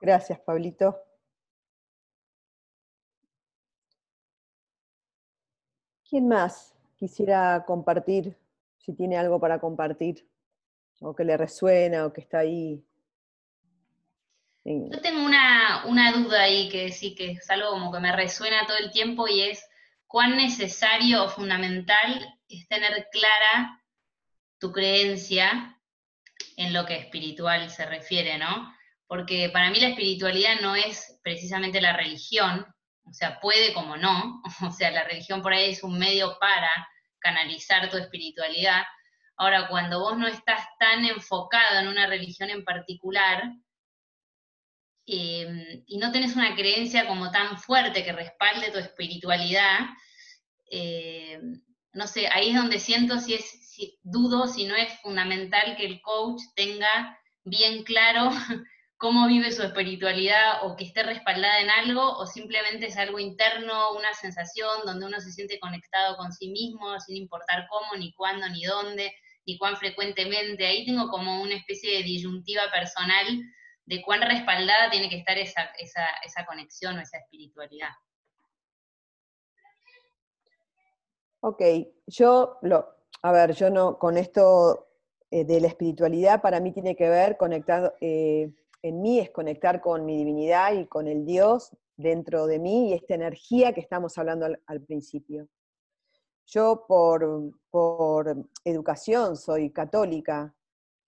[0.00, 1.11] Gracias, Pablito.
[6.12, 8.36] ¿Quién más quisiera compartir,
[8.76, 10.28] si tiene algo para compartir,
[11.00, 12.84] o que le resuena, o que está ahí
[14.62, 18.76] yo tengo una, duda ahí que sí que es algo como que me resuena todo
[18.76, 19.66] el tiempo y es
[20.06, 23.82] cuán necesario o fundamental es tener clara
[24.58, 25.80] tu creencia
[26.58, 28.70] en lo que espiritual se refiere, ¿no?
[29.06, 32.66] Porque para mí la espiritualidad no es precisamente la religión,
[33.04, 36.70] o sea, puede como no, o sea, la religión por ahí es un medio para
[37.18, 38.82] canalizar tu espiritualidad.
[39.36, 43.42] Ahora, cuando vos no estás tan enfocado en una religión en particular,
[45.06, 49.80] Em, y no tenés una creencia como tan fuerte que respalde tu espiritualidad,
[50.70, 51.60] em,
[51.92, 56.00] no sé, ahí es donde siento si es, dudo si no es fundamental que el
[56.02, 58.30] coach tenga bien claro
[59.02, 63.96] cómo vive su espiritualidad o que esté respaldada en algo o simplemente es algo interno,
[63.96, 68.48] una sensación donde uno se siente conectado con sí mismo sin importar cómo, ni cuándo,
[68.48, 69.12] ni dónde,
[69.44, 70.64] ni cuán frecuentemente.
[70.64, 73.26] Ahí tengo como una especie de disyuntiva personal
[73.86, 77.90] de cuán respaldada tiene que estar esa, conexión o esa espiritualidad.
[81.40, 81.60] Ok,
[82.06, 82.86] yo, lo,
[83.20, 84.86] a ver, yo no, con esto
[85.32, 88.52] eh, de la espiritualidad, para mí tiene que ver conectar, eh,
[88.82, 92.94] en mí es conectar con mi divinidad y con el Dios dentro de mí y
[92.94, 95.48] esta energía que estamos hablando al, principio.
[96.46, 100.54] Yo por, por, educación soy católica,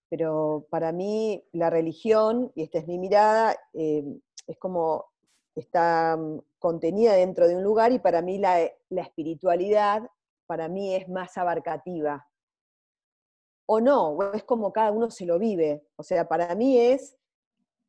[0.08, 4.04] pero para mí la religión, y esta es mi mirada, eh,
[4.46, 5.06] es como
[5.56, 10.02] está mm, contenida dentro de un lugar y para mí la, la espiritualidad,
[10.46, 12.28] para mí es más abarcativa.
[13.66, 15.86] O no, es como cada uno se lo vive.
[15.96, 17.16] O sea, para mí es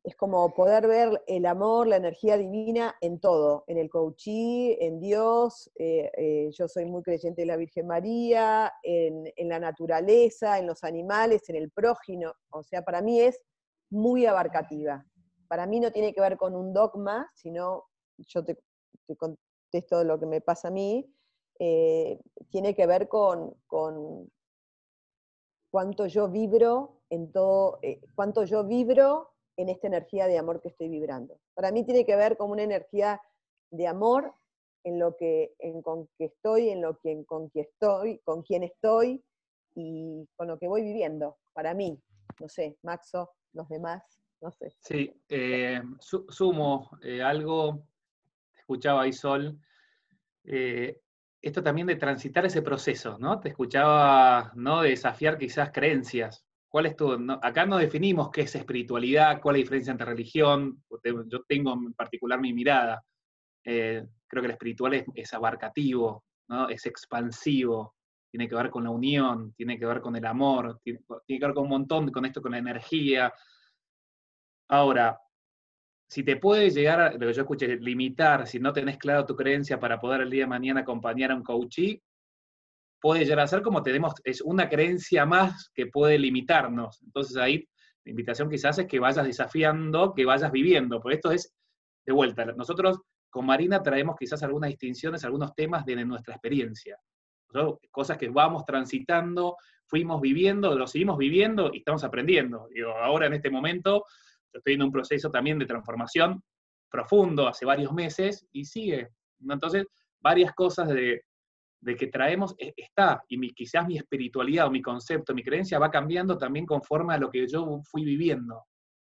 [0.06, 5.00] es como poder ver el amor, la energía divina en todo, en el coachí, en
[5.00, 10.68] Dios, eh, eh, yo soy muy creyente de la Virgen María, en, la naturaleza, en
[10.68, 13.42] los animales, en el prójimo, o sea, para mí es
[13.90, 15.04] muy abarcativa.
[15.48, 17.86] Para mí no tiene que ver con un dogma, sino,
[18.16, 18.56] yo te,
[19.18, 21.12] contesto lo que me pasa a mí,
[21.58, 24.30] eh, tiene que ver con, con,
[25.72, 27.80] cuánto yo vibro en todo,
[28.14, 31.38] cuánto yo vibro en esta energía de amor que estoy vibrando.
[31.54, 33.20] Para mí tiene que ver como una energía
[33.70, 34.34] de amor
[34.84, 38.62] en lo que, en con que estoy, en lo que, con quien estoy, con quién
[38.62, 39.22] estoy
[39.74, 41.38] y con lo que voy viviendo.
[41.52, 42.00] Para mí,
[42.38, 44.04] no sé, Maxo, los demás,
[44.40, 44.76] no sé.
[44.80, 47.82] Sí, eh, sumo eh, algo,
[48.56, 49.58] escuchaba ahí Sol,
[50.44, 51.00] eh,
[51.42, 53.40] esto también de transitar ese proceso, ¿no?
[53.40, 54.82] Te escuchaba, ¿no?
[54.82, 56.45] De desafiar quizás creencias.
[56.76, 57.10] ¿Cuál es tu,
[57.40, 60.84] acá no definimos qué es espiritualidad, cuál es la diferencia entre religión,
[61.26, 63.02] yo tengo en particular mi mirada.
[63.64, 66.26] Eh, creo que el espiritual es, abarcativo,
[66.68, 67.94] es expansivo,
[68.30, 71.54] tiene que ver con la unión, tiene que ver con el amor, tiene, que ver
[71.54, 73.32] con un montón, con esto, con la energía.
[74.68, 75.18] Ahora,
[76.06, 79.80] si te puede llegar, lo que yo escuché, limitar, si no tenés claro tu creencia
[79.80, 82.02] para poder el día de mañana acompañar a un coachee,
[83.06, 87.00] puede llegar a ser como tenemos, es una creencia más que puede limitarnos.
[87.04, 87.64] Entonces ahí
[88.04, 91.54] la invitación quizás es que vayas desafiando, que vayas viviendo, porque esto es
[92.04, 92.44] de vuelta.
[92.46, 92.98] Nosotros
[93.30, 96.98] con Marina traemos quizás algunas distinciones, algunos temas de nuestra experiencia.
[97.92, 99.54] Cosas que vamos transitando,
[99.86, 102.66] fuimos viviendo, lo seguimos viviendo y estamos aprendiendo.
[102.74, 104.04] Digo, ahora en este momento
[104.52, 106.42] estoy en un proceso también de transformación
[106.90, 109.10] profundo hace varios meses y sigue.
[109.48, 109.86] Entonces,
[110.20, 111.22] varias cosas de,
[111.86, 115.88] de que traemos, e, está, y quizás mi espiritualidad o mi concepto, mi creencia va
[115.88, 118.64] cambiando también conforme a lo que yo fui viviendo.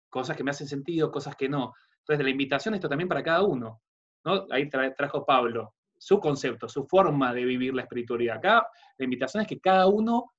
[0.09, 1.73] Cosas que me hacen sentido, cosas que no.
[1.99, 3.81] Entonces, la invitación esto también para cada uno.
[4.25, 4.45] ¿no?
[4.51, 8.37] Ahí trajo Pablo su concepto, su forma de vivir la espiritualidad.
[8.37, 10.33] Acá la invitación es que cada uno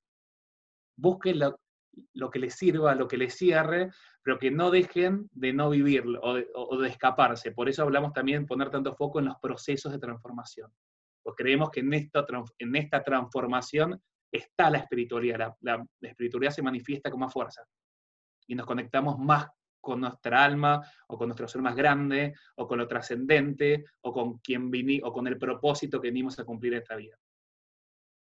[0.96, 1.58] busque lo,
[2.30, 3.90] que le sirva, lo que le cierre,
[4.22, 7.52] pero que no dejen de no vivirlo o de, escaparse.
[7.52, 10.70] Por eso hablamos también de poner tanto foco en los procesos de transformación.
[11.34, 12.26] Creemos que en esta,
[12.58, 14.00] en esta transformación
[14.30, 15.54] está la espiritualidad.
[15.60, 17.62] La, la espiritualidad se manifiesta con más fuerza.
[18.46, 19.48] Y nos conectamos más
[19.80, 24.38] con nuestra alma, o con nuestro ser más grande, o con lo trascendente, o con
[24.38, 27.16] quien vini, o con el propósito que venimos a cumplir esta vida.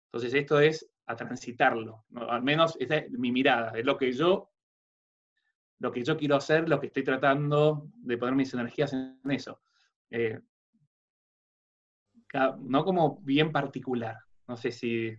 [0.08, 4.50] Entonces esto es a transitarlo, al menos esa es mi mirada, es lo que yo
[5.80, 9.62] lo que yo quiero hacer, lo que estoy tratando de poner mis energías en eso.
[10.12, 10.40] Eh,
[12.34, 14.18] no como bien particular.
[14.48, 15.16] No sé si,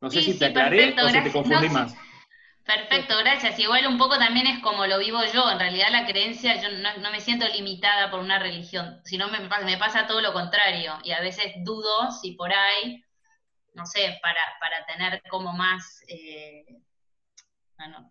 [0.00, 1.94] no sé si te aclaré o si te confundí más.
[2.64, 3.58] Perfecto, gracias.
[3.58, 5.50] Igual un poco también es como lo vivo yo.
[5.50, 9.76] En realidad la creencia, yo no, me siento limitada por una religión, sino me, me,
[9.76, 10.98] pasa todo lo contrario.
[11.02, 13.02] Y a veces dudo si por ahí,
[13.74, 16.02] no sé, para, para tener como más...
[16.08, 16.64] Eh,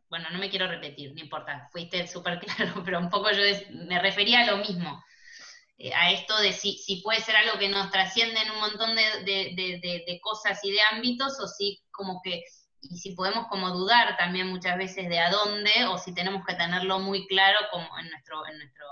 [0.10, 3.44] bueno, no me quiero repetir, no importa, fuiste súper claro, pero un poco yo
[3.88, 5.04] me refería a lo mismo.
[5.80, 8.96] Eh, a esto de si, si, puede ser algo que nos trasciende en un montón
[8.96, 12.44] de, de cosas y de ámbitos, o si como que
[12.82, 16.56] y si podemos como dudar también muchas veces de a dónde o si tenemos que
[16.56, 18.86] tenerlo muy claro como en nuestro, en nuestro,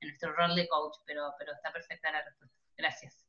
[0.00, 2.56] en nuestro rol de coach, pero, pero está perfecta la respuesta.
[2.76, 3.24] Gracias.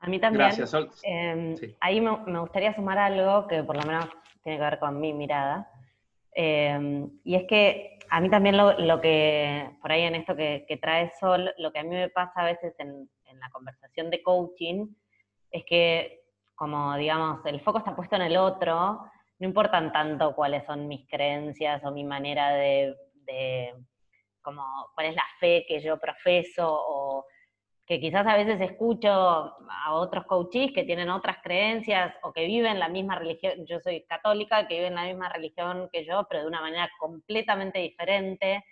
[0.00, 0.46] A mí también.
[0.56, 4.06] Gracias, em, Ahí me, gustaría sumar algo que por lo menos
[4.42, 5.70] tiene que ver con mi mirada.
[6.32, 11.12] Em, y es que a mí también lo, que, por ahí en esto que, trae
[11.18, 14.86] Sol, lo que a mí me pasa a veces en, en la conversación de coaching
[15.50, 16.20] es que
[16.56, 19.06] como digamos, el foco está puesto en el otro
[19.38, 22.94] no importan tanto cuáles son mis creencias o mi manera de,
[24.40, 24.62] como
[24.94, 27.26] cuál es la fe que yo profeso o
[27.86, 32.80] que quizás a veces escucho a otros coaches que tienen otras creencias o que viven
[32.80, 36.48] la misma religión, yo soy católica, que viven la misma religión que yo, pero de
[36.48, 38.64] una manera completamente diferente.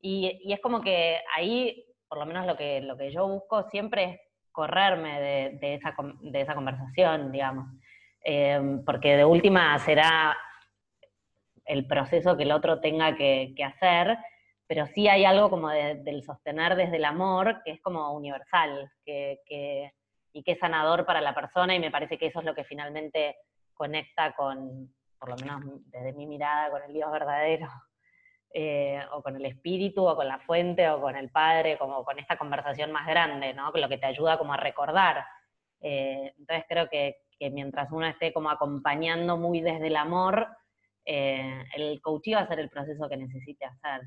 [0.00, 4.04] Y, es como que ahí, por lo menos lo que, lo que yo busco siempre
[4.04, 4.20] es
[4.50, 7.66] correrme de, esa, de esa conversación, digamos.
[8.22, 10.36] Em, porque de última será
[11.64, 14.18] el proceso que el otro tenga que, hacer,
[14.68, 19.40] pero sí hay algo como del sostener desde el amor que es como universal que,
[20.32, 22.64] y que es sanador para la persona y me parece que eso es lo que
[22.64, 23.38] finalmente
[23.72, 27.66] conecta con, por lo menos desde mi mirada, con el Dios verdadero,
[28.54, 32.18] eh, o con el espíritu, o con la fuente, o con el Padre, como con
[32.18, 33.70] esta conversación más grande, ¿no?
[33.72, 35.24] Lo que te ayuda como a recordar.
[35.80, 40.46] Eh, entonces creo que, que mientras uno esté como acompañando muy desde el amor,
[41.04, 44.02] eh, el coaching va a ser el proceso que necesite hacer.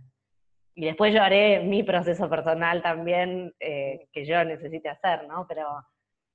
[0.73, 5.45] Y después yo haré mi proceso personal también eh, que yo necesite hacer, ¿no?
[5.47, 5.85] Pero,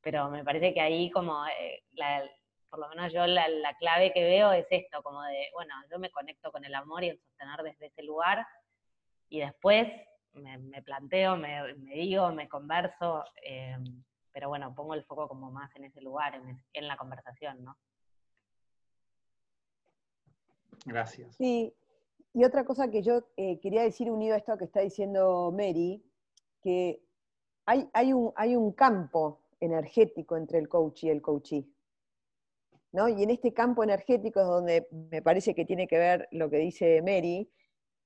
[0.02, 1.82] pero me parece que ahí como, eh,
[2.68, 3.46] por lo menos yo la,
[3.78, 7.10] clave que veo es esto, como de, bueno, yo me conecto con el amor y
[7.10, 8.46] el sostener desde ese lugar
[9.28, 9.88] y después
[10.34, 13.24] me, planteo, me, me, digo, me converso
[14.36, 17.74] pero bueno, pongo el foco como más en ese lugar, en, la conversación, ¿no?
[20.84, 21.34] Gracias.
[21.36, 21.72] Sí,
[22.36, 26.04] y otra cosa que yo eh, quería decir unido a esto que está diciendo Mary,
[26.60, 27.02] que
[27.64, 31.66] hay, hay, un, hay un campo energético entre el coach y el coachee.
[32.92, 33.08] ¿no?
[33.08, 36.58] Y en este campo energético es donde me parece que tiene que ver lo que
[36.58, 37.50] dice Mary,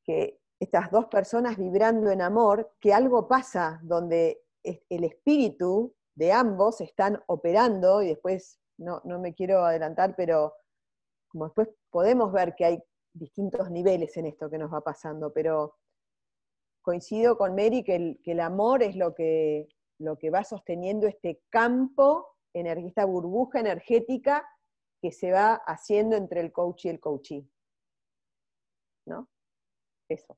[0.05, 6.81] que estas dos personas vibrando en amor, que algo pasa donde el espíritu de ambos
[6.81, 10.55] están operando, y después no, me quiero adelantar, pero
[11.27, 15.77] como después podemos ver que hay distintos niveles en esto que nos va pasando, pero
[16.83, 22.37] coincido con Mary que el, amor es lo que, lo que va sosteniendo este campo,
[22.53, 24.47] esta burbuja energética
[25.01, 27.49] que se va haciendo entre el coach y el coachee.
[29.07, 29.29] ¿No?
[30.09, 30.37] Eso.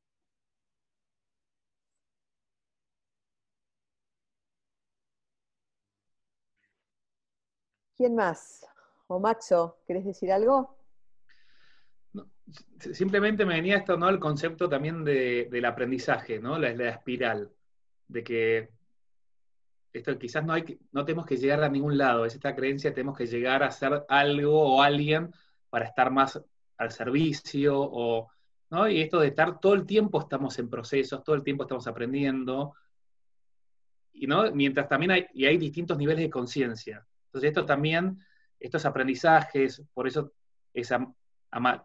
[7.96, 8.66] ¿Quién más?
[9.06, 10.81] O Maxo, ¿querés decir algo?
[12.78, 14.08] Simplemente me venía esto, ¿no?
[14.08, 16.58] El concepto también del aprendizaje, ¿no?
[16.58, 17.50] La, espiral.
[18.08, 18.70] De que
[19.92, 23.16] esto quizás no, hay, no tenemos que llegar a ningún lado, es esta creencia, tenemos
[23.16, 25.32] que llegar a ser algo o alguien
[25.70, 26.40] para estar más
[26.76, 28.30] al servicio, o,
[28.70, 28.88] ¿no?
[28.88, 32.74] Y esto de estar todo el tiempo estamos en procesos, todo el tiempo estamos aprendiendo,
[34.12, 34.50] y, ¿no?
[34.52, 37.06] Mientras también hay, y hay distintos niveles de conciencia.
[37.26, 38.18] Entonces esto también
[38.58, 40.32] estos aprendizajes, por eso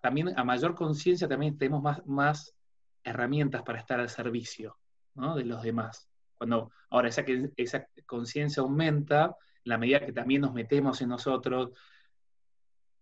[0.01, 2.55] también a mayor conciencia también tenemos más, más
[3.03, 4.77] herramientas para estar al servicio
[5.35, 6.09] de los demás.
[6.37, 7.23] Cuando ahora esa,
[7.55, 11.71] esa conciencia aumenta, en la medida que también nos metemos en nosotros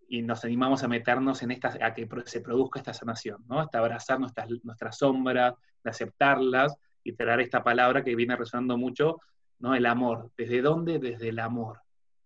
[0.07, 3.59] y nos animamos a meternos en esta, a que se produzca esta sanación, ¿no?
[3.59, 9.20] hasta abrazar nuestras, nuestras sombras, de aceptarlas y traer esta palabra que viene resonando mucho,
[9.59, 9.76] ¿no?
[9.76, 10.32] El amor.
[10.36, 10.97] ¿Desde dónde?
[10.99, 11.82] Desde el amor.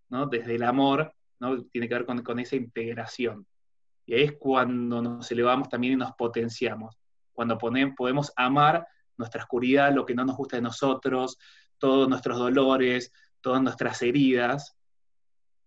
[0.10, 0.28] ¿no?
[0.28, 1.64] Desde el amor, ¿no?
[1.64, 3.46] Tiene que ver con, con esa integración.
[4.10, 6.98] Y ahí es cuando nos elevamos también y nos potenciamos.
[7.32, 11.38] Cuando podemos amar nuestra oscuridad, lo que no nos gusta de nosotros,
[11.78, 14.76] todos nuestros dolores, todas nuestras heridas,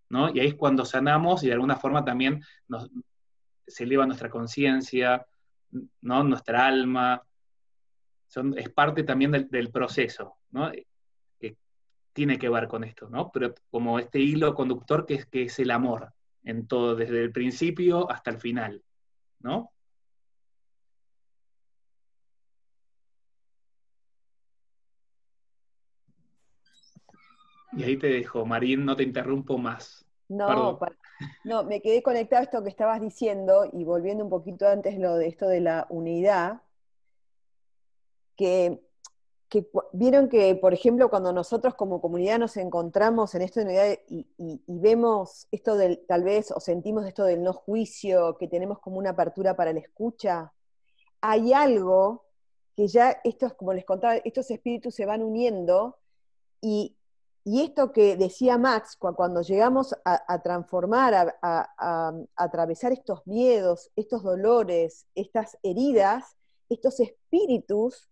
[0.08, 0.34] ¿no?
[0.34, 2.90] Y ahí es cuando sanamos y de alguna forma también nos,
[3.64, 5.24] se eleva nuestra conciencia,
[6.00, 6.24] ¿no?
[6.24, 7.22] Nuestra alma,
[8.56, 10.72] es parte también del, proceso, ¿no?
[11.38, 11.56] Que
[12.12, 13.30] tiene que ver con esto, ¿no?
[13.32, 16.12] Pero como este hilo conductor que es, que es el amor
[16.44, 18.82] en todo, desde el principio hasta el final,
[19.40, 19.70] ¿no?
[27.72, 30.04] Y ahí te dejo, Marín, no te interrumpo más.
[30.28, 30.78] No,
[31.44, 35.16] no, me quedé conectado a esto que estabas diciendo y volviendo un poquito antes lo
[35.16, 36.62] de esto de la unidad,
[38.36, 38.80] que,
[39.92, 44.26] vieron que, por ejemplo, cuando nosotros como comunidad nos encontramos en esto de unidad y,
[44.66, 49.10] vemos esto del, tal vez, o sentimos esto del no juicio, que tenemos como una
[49.10, 50.52] apertura para la escucha,
[51.20, 52.24] hay algo
[52.74, 55.98] que ya, estos, como les contaba, estos espíritus se van uniendo
[56.60, 56.96] y,
[57.44, 65.06] esto que decía Max, cuando llegamos a, transformar, a, a, atravesar estos miedos, estos dolores,
[65.16, 66.36] estas heridas,
[66.68, 68.11] estos espíritus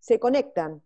[0.00, 0.82] se conectan.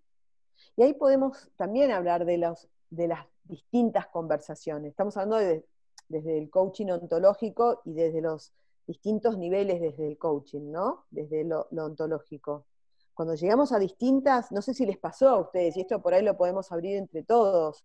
[0.76, 4.90] Y ahí podemos también hablar de, los, de las distintas conversaciones.
[4.90, 5.62] Estamos hablando
[6.08, 8.52] desde el coaching ontológico y desde los
[8.86, 11.04] distintos niveles desde el coaching, ¿no?
[11.10, 12.66] Desde lo, ontológico.
[13.14, 16.22] Cuando llegamos a distintas, no sé si les pasó a ustedes, y esto por ahí
[16.22, 17.84] lo podemos abrir entre todos,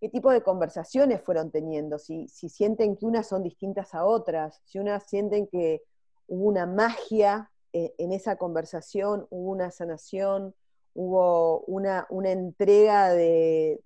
[0.00, 4.60] qué tipo de conversaciones fueron teniendo, si, si sienten que unas son distintas a otras,
[4.64, 5.82] si unas sienten que
[6.28, 10.54] hubo una magia en esa conversación hubo una sanación,
[10.94, 13.80] hubo una, entrega de,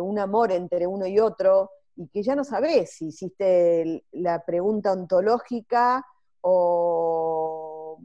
[0.00, 4.92] un amor entre uno y otro, y que ya no sabes si hiciste la pregunta
[4.92, 6.04] ontológica
[6.42, 7.98] o,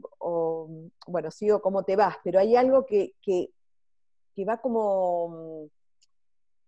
[1.06, 3.50] bueno, sigo cómo te vas, pero hay algo que, que,
[4.48, 5.68] va como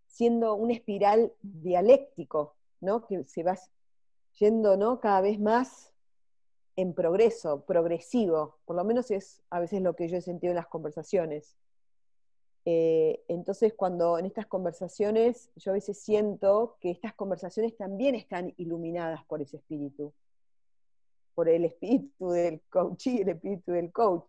[0.06, 3.06] siendo un espiral dialéctico, ¿no?
[3.06, 3.58] Que se va
[4.38, 5.00] yendo, ¿no?
[5.00, 5.95] Cada vez más
[6.76, 10.56] en progreso, progresivo, por lo menos es a veces lo que yo he sentido en
[10.56, 11.56] las conversaciones.
[12.66, 18.52] Eh, entonces, cuando en estas conversaciones, yo a veces siento que estas conversaciones también están
[18.58, 20.12] iluminadas por ese espíritu,
[21.34, 24.24] por el espíritu del coach y el espíritu del coach,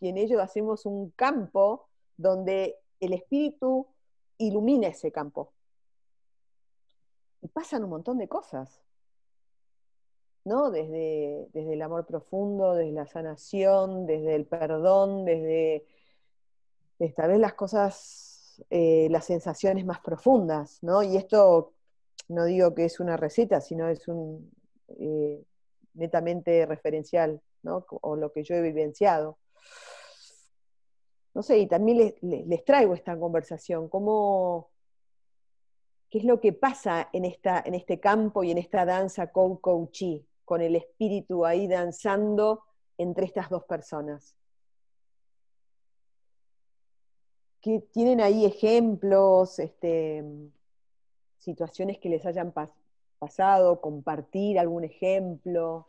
[0.00, 3.86] y en ello hacemos un campo donde el espíritu
[4.38, 5.52] ilumina ese campo.
[7.42, 8.80] Y pasan un montón de cosas.
[10.44, 10.70] ¿No?
[10.70, 15.86] Desde, desde el amor profundo, desde la sanación, desde el perdón, desde,
[16.98, 21.02] esta vez las cosas, eh, las sensaciones más profundas, ¿no?
[21.02, 21.72] Y esto
[22.28, 24.50] no digo que es una receta, sino es un
[24.88, 25.42] eh,
[25.94, 27.86] netamente referencial, ¿no?
[28.02, 29.38] O lo que yo he vivenciado.
[31.32, 34.70] No sé, y también les, traigo esta conversación, cómo,
[36.10, 40.26] qué es lo que pasa en, esta, en este campo y en esta danza Kou-Kou-Chi,
[40.50, 42.64] con el espíritu ahí danzando
[42.98, 44.34] entre estas dos personas.
[47.60, 50.24] que tienen ahí ejemplos, este,
[51.38, 52.52] situaciones que les hayan
[53.18, 55.86] pasado, compartir algún ejemplo,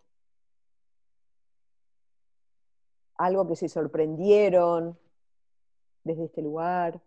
[3.15, 4.99] algo que se sorprendieron
[6.03, 7.01] desde este lugar.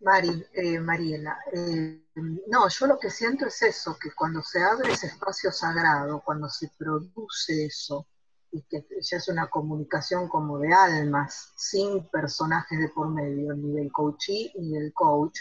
[0.00, 2.04] Mari, eh, Mariela, eh,
[2.48, 6.48] no, yo lo que siento es eso, que cuando se abre ese espacio sagrado, cuando
[6.48, 8.06] se produce eso,
[8.52, 13.72] y que ya es una comunicación como de almas, sin personajes de por medio, ni
[13.72, 15.38] del coachee ni del coach,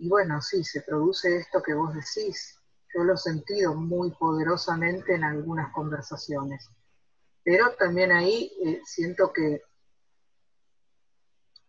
[0.00, 2.56] y bueno, sí, se produce esto que vos decís.
[2.94, 6.68] Yo lo he sentido muy poderosamente en algunas conversaciones.
[7.42, 9.62] Pero también ahí eh, siento que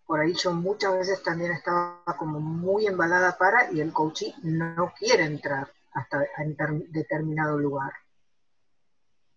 [0.09, 4.91] por ahí yo muchas veces también estaba como muy embalada para y el coaching no
[4.97, 6.57] quiere entrar hasta en
[6.91, 7.93] determinado lugar.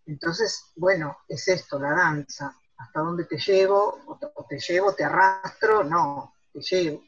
[0.06, 5.84] Entonces, bueno, es esto, la danza, hasta dónde te llevo, o te, llevo, te arrastro,
[5.84, 7.02] no, te llevo,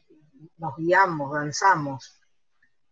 [0.57, 2.21] nos guiamos, danzamos.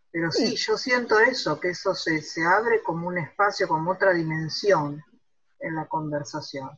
[0.10, 4.12] Pero sí, yo siento eso, que eso se, se abre como un espacio, como otra
[4.12, 5.04] dimensión
[5.60, 6.72] en la conversación,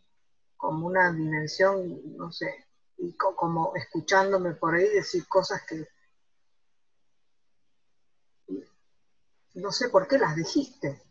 [0.58, 2.65] como una dimensión, no sé,
[2.98, 5.88] y como escuchándome por ahí decir cosas que
[9.56, 11.02] no sé por qué las dijiste.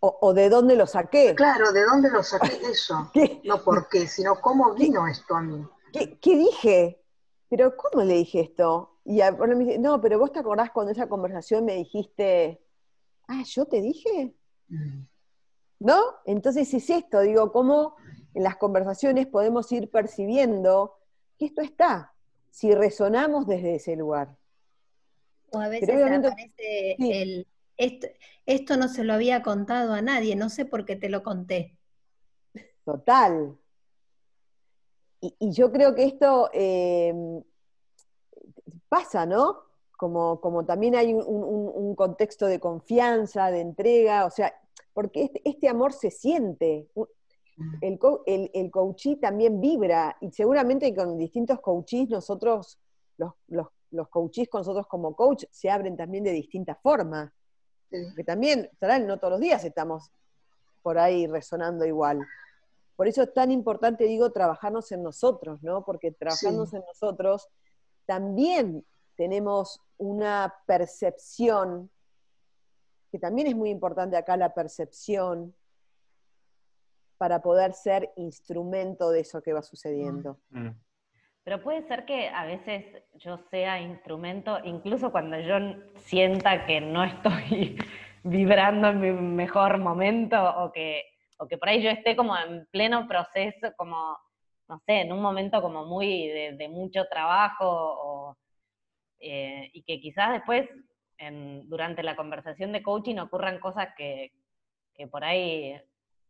[0.00, 1.34] O, de dónde lo saqué.
[1.34, 3.10] Claro, de dónde lo saqué eso.
[3.44, 5.66] No por qué, sino cómo vino esto a mí.
[5.92, 7.02] ¿Qué, dije?
[7.48, 9.00] Pero ¿cómo le dije esto?
[9.04, 12.62] Y me dice, no, pero vos te acordás cuando esa conversación me dijiste,
[13.28, 14.36] ah, yo te dije.
[14.68, 15.06] Mm.
[15.80, 16.00] ¿No?
[16.24, 17.96] Entonces es esto, digo, cómo
[18.34, 20.98] en las conversaciones podemos ir percibiendo
[21.38, 22.12] que esto está,
[22.50, 24.36] si resonamos desde ese lugar.
[25.50, 30.64] O a veces aparece el, esto, no se lo había contado a nadie, no sé
[30.64, 31.76] por qué te lo conté.
[32.84, 33.56] Total.
[35.20, 37.42] Y, yo creo que esto em,
[38.88, 39.64] pasa, ¿no?
[39.96, 44.54] Como, como, también hay un, contexto de confianza, de entrega, o sea,
[44.92, 46.88] porque este, este amor se siente.
[47.80, 52.78] El, el, el coachí también vibra, y seguramente con distintos coaches nosotros,
[53.16, 57.32] los, los, los coaches con nosotros como coach, se abren también de distintas formas.
[57.88, 58.68] Que también,
[59.06, 60.10] no todos los días estamos
[60.82, 62.26] por ahí resonando igual.
[62.96, 65.84] Por eso es tan importante, digo, trabajarnos en nosotros, ¿no?
[65.84, 67.48] Porque trabajarnos en nosotros
[68.04, 68.84] también
[69.16, 71.90] tenemos una percepción,
[73.10, 75.54] que también es muy importante acá la percepción,
[77.18, 80.38] para poder ser instrumento de eso que va sucediendo.
[80.50, 80.70] Mm.
[81.46, 85.56] Pero puede ser que a veces yo sea instrumento, incluso cuando yo
[85.98, 87.78] sienta que no estoy
[88.24, 91.04] vibrando en mi mejor momento o que,
[91.38, 94.18] o que por ahí yo esté como en pleno proceso, como,
[94.68, 98.36] no sé, en un momento como muy de, mucho trabajo
[99.20, 100.68] eh, y que quizás después
[101.66, 104.32] durante la conversación de coaching ocurran cosas que,
[105.12, 105.80] por ahí,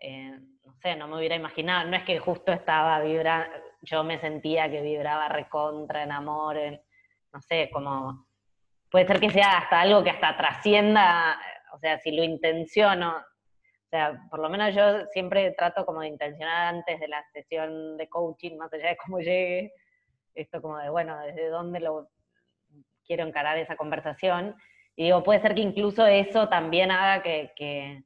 [0.00, 1.88] eh, no sé, no me hubiera imaginado.
[1.88, 3.56] No es que justo estaba vibrando
[3.86, 6.56] yo me sentía que vibraba recontra en amor,
[7.32, 8.26] no sé, como
[8.90, 11.38] puede ser que sea hasta algo que hasta trascienda,
[11.72, 16.08] o sea, si lo intenciono, o sea, por lo menos yo siempre trato como de
[16.08, 19.72] intencionar antes de la sesión de coaching, más allá de cómo llegue,
[20.34, 22.08] esto como de, bueno, desde dónde lo
[23.06, 24.56] quiero encarar esa conversación.
[24.96, 28.02] Y digo, puede ser que incluso eso también haga que,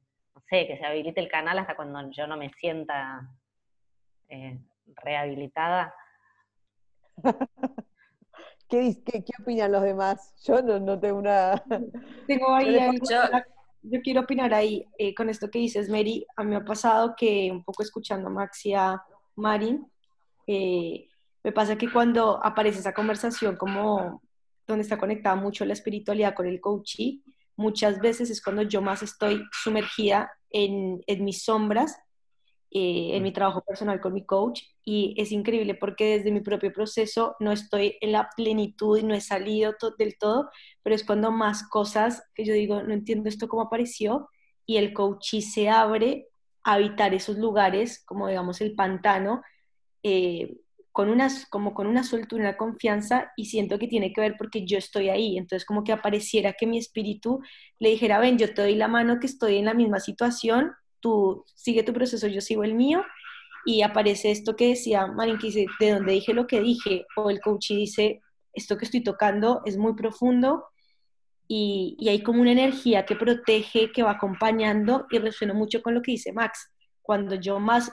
[0.51, 3.27] sé, que se habilite el canal hasta cuando yo no me sienta
[4.29, 4.59] eh,
[5.03, 5.93] rehabilitada.
[8.69, 10.33] ¿Qué, qué, opinan los demás?
[10.45, 11.61] Yo no, tengo una...
[12.27, 12.77] Tengo ahí
[13.83, 16.25] yo, quiero opinar ahí eh, con esto que dices, Mary.
[16.35, 19.01] A mí me ha pasado que un poco escuchando a Max y a
[19.35, 19.91] Marin,
[20.45, 21.07] eh,
[21.43, 24.21] me pasa que cuando aparece esa conversación como
[24.67, 27.21] donde está conectada mucho la espiritualidad con el coaching,
[27.55, 31.97] muchas veces es cuando yo más estoy sumergida en, en mis sombras
[32.73, 34.61] eh, en mi trabajo personal con mi coach.
[34.85, 39.13] Y es increíble porque desde mi propio proceso no estoy en la plenitud y no
[39.13, 40.49] he salido del todo,
[40.81, 44.29] pero es cuando más cosas que yo digo, no entiendo esto cómo apareció
[44.65, 46.29] y el coach se abre
[46.63, 49.41] a habitar esos lugares, como digamos el pantano,
[50.03, 50.55] eh,
[50.91, 54.65] con unas, como con una soltura, una confianza y siento que tiene que ver porque
[54.65, 57.39] yo estoy ahí, entonces como que apareciera que mi espíritu
[57.79, 61.43] le dijera, ven, yo te doy la mano que estoy en la misma situación tú
[61.55, 63.03] sigue tu proceso, yo sigo el mío,
[63.65, 67.29] y aparece esto que decía Marín, que dice, de donde dije lo que dije, o
[67.29, 68.21] el coach dice,
[68.53, 70.65] esto que estoy tocando es muy profundo,
[71.47, 76.01] y, hay como una energía que protege, que va acompañando, y resueno mucho con lo
[76.01, 76.71] que dice Max,
[77.01, 77.91] cuando yo más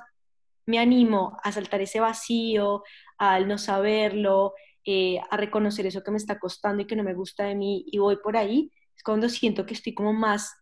[0.69, 2.83] me animo a saltar ese vacío,
[3.17, 4.55] al no saberlo,
[4.85, 7.85] eh, a reconocer eso que me está costando y que no me gusta de mí,
[7.87, 10.55] y voy por ahí, es cuando siento que estoy como más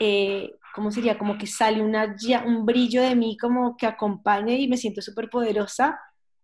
[0.00, 1.18] eh, ¿cómo sería?
[1.18, 5.28] Como que sale una, un brillo de mí como que acompaña y me siento súper
[5.28, 6.00] poderosa,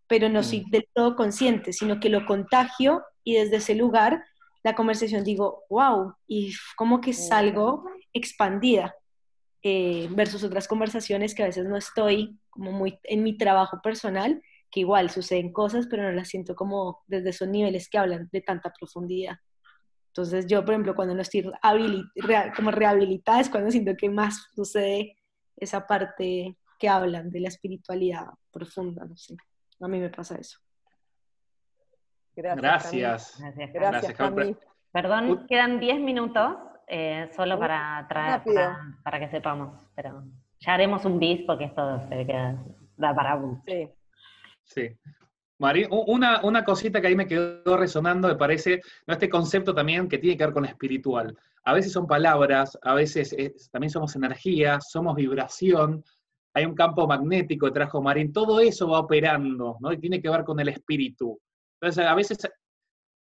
[0.06, 0.70] pero no soy mm.
[0.70, 4.22] del todo consciente, sino que lo contagio y desde ese lugar
[4.64, 8.94] la conversación digo, wow, y como que salgo expandida
[9.62, 14.40] eh, versus otras conversaciones que a veces no estoy como muy en mi trabajo personal,
[14.70, 18.40] que igual suceden cosas, pero no las siento como desde esos niveles que hablan de
[18.40, 19.36] tanta profundidad.
[20.08, 21.50] Entonces yo, por ejemplo, cuando no estoy
[22.56, 25.16] como rehabilitada es cuando siento que más sucede
[25.56, 29.36] esa parte que hablan de la espiritualidad profunda, no sé.
[29.80, 30.58] A mí me pasa eso.
[32.34, 32.62] Gracias.
[33.40, 33.72] Gracias.
[33.72, 34.14] Gracias,
[34.92, 36.56] Perdón, quedan 10 minutos
[36.88, 38.42] eh, solo para, traer,
[39.02, 40.24] para, que sepamos, pero
[40.60, 42.64] ya haremos un bis porque esto se queda,
[42.96, 43.88] da para Sí.
[44.64, 44.96] Sí.
[45.58, 49.14] María, una, una, cosita que ahí me quedó resonando, me parece, ¿no?
[49.14, 51.36] este concepto también que tiene que ver con lo espiritual.
[51.64, 53.34] A veces son palabras, a veces
[53.72, 56.04] también somos energía, somos vibración,
[56.54, 59.92] hay un campo magnético que trajo Marín, todo eso va operando, ¿no?
[59.92, 61.38] Y tiene que ver con el espíritu.
[61.80, 62.38] Entonces, a veces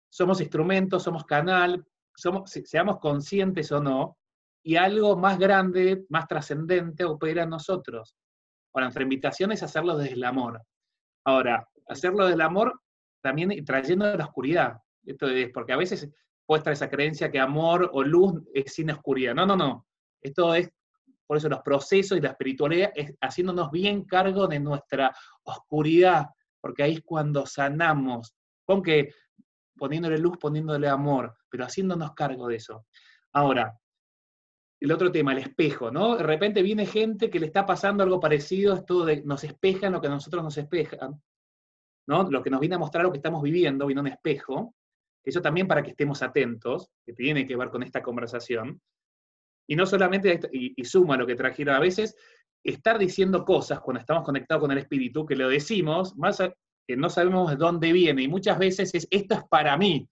[0.08, 1.84] somos instrumentos, somos canal,
[2.16, 4.16] seamos conscientes o no,
[4.62, 8.16] y algo más grande, más trascendente opera en nosotros.
[8.74, 10.60] Ahora, nuestra invitación es hacerlo desde el amor.
[11.24, 12.80] Ahora, hacerlo desde el amor
[13.22, 14.78] también trayendo la oscuridad.
[15.04, 16.10] Esto es porque a veces
[16.44, 19.34] puesta esa creencia que amor o luz es sin oscuridad.
[19.34, 19.86] No, no, no.
[20.20, 20.70] Esto es,
[21.26, 25.14] por eso los procesos y la espiritualidad es haciéndonos bien cargo de nuestra
[25.44, 26.26] oscuridad,
[26.60, 29.12] porque ahí es cuando sanamos, con que
[29.76, 32.84] poniéndole luz, poniéndole amor, pero haciéndonos cargo de eso.
[33.32, 33.74] Ahora,
[34.78, 36.14] el otro tema, el espejo, ¿no?
[36.14, 40.00] De repente viene gente que le está pasando algo parecido, esto de nos espejan lo
[40.02, 41.22] que a nosotros nos espejan,
[42.06, 42.30] ¿no?
[42.30, 44.74] Lo que nos viene a mostrar lo que estamos viviendo, viene un espejo,
[45.24, 48.78] eso también para que estemos atentos, que tiene que ver con esta conversación.
[49.66, 52.14] Y no solamente, y, suma lo que trajeron a veces,
[52.62, 56.38] estar diciendo cosas cuando estamos conectados con el espíritu, que lo decimos, más
[56.86, 60.06] que no sabemos de dónde viene, y muchas veces es, esto es para mí.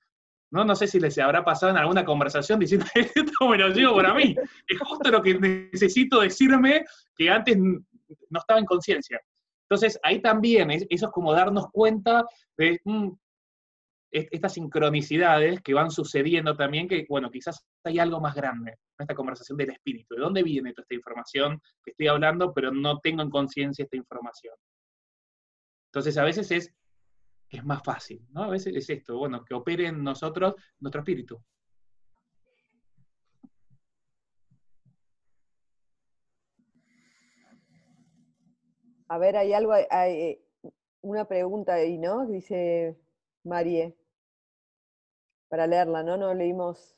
[0.55, 3.97] No, no sé si les habrá pasado en alguna conversación diciendo, esto me lo llevo
[3.97, 4.37] para mí.
[4.69, 6.85] Es justo lo que necesito decirme
[7.17, 9.21] que antes no estaba en conciencia.
[9.69, 12.25] Entonces, ahí también, eso es como darnos cuenta
[12.57, 13.11] de, mm,
[14.13, 19.59] estas sincronicidades que van sucediendo también, que, bueno, quizás hay algo más grande esta conversación
[19.59, 20.15] del espíritu.
[20.15, 23.97] ¿De dónde viene toda esta información que estoy hablando, pero no tengo en conciencia esta
[23.97, 24.55] información?
[25.89, 26.73] Entonces, a veces es,
[27.57, 28.45] es más fácil, ¿no?
[28.45, 31.43] A veces es esto, bueno, que opere en nosotros nuestro espíritu.
[39.09, 40.45] A ver, hay algo, hay eh,
[41.03, 42.27] una pregunta ahí, ¿no?
[42.27, 42.99] Dice
[43.45, 43.97] Marie
[45.49, 46.17] para leerla, ¿no?
[46.17, 46.97] No leímos.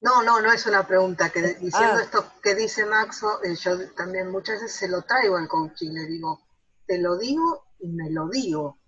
[0.00, 1.30] No, no, no es una pregunta.
[1.30, 2.02] Que diciendo ah.
[2.02, 6.06] esto que dice Maxo, eh, yo también muchas veces se lo traigo al coaching, le
[6.06, 6.40] digo,
[6.86, 8.78] te lo digo y me lo digo.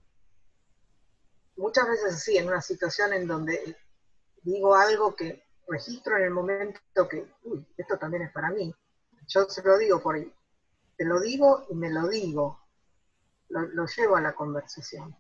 [1.57, 3.77] Muchas veces sí, en una situación en donde
[4.43, 6.81] digo algo que registro en el momento
[7.11, 8.75] que, uy, esto también es para mí.
[9.29, 10.33] Yo se lo digo por ahí.
[10.97, 12.61] Te lo digo y me lo digo.
[13.49, 15.17] lo llevo a la conversación.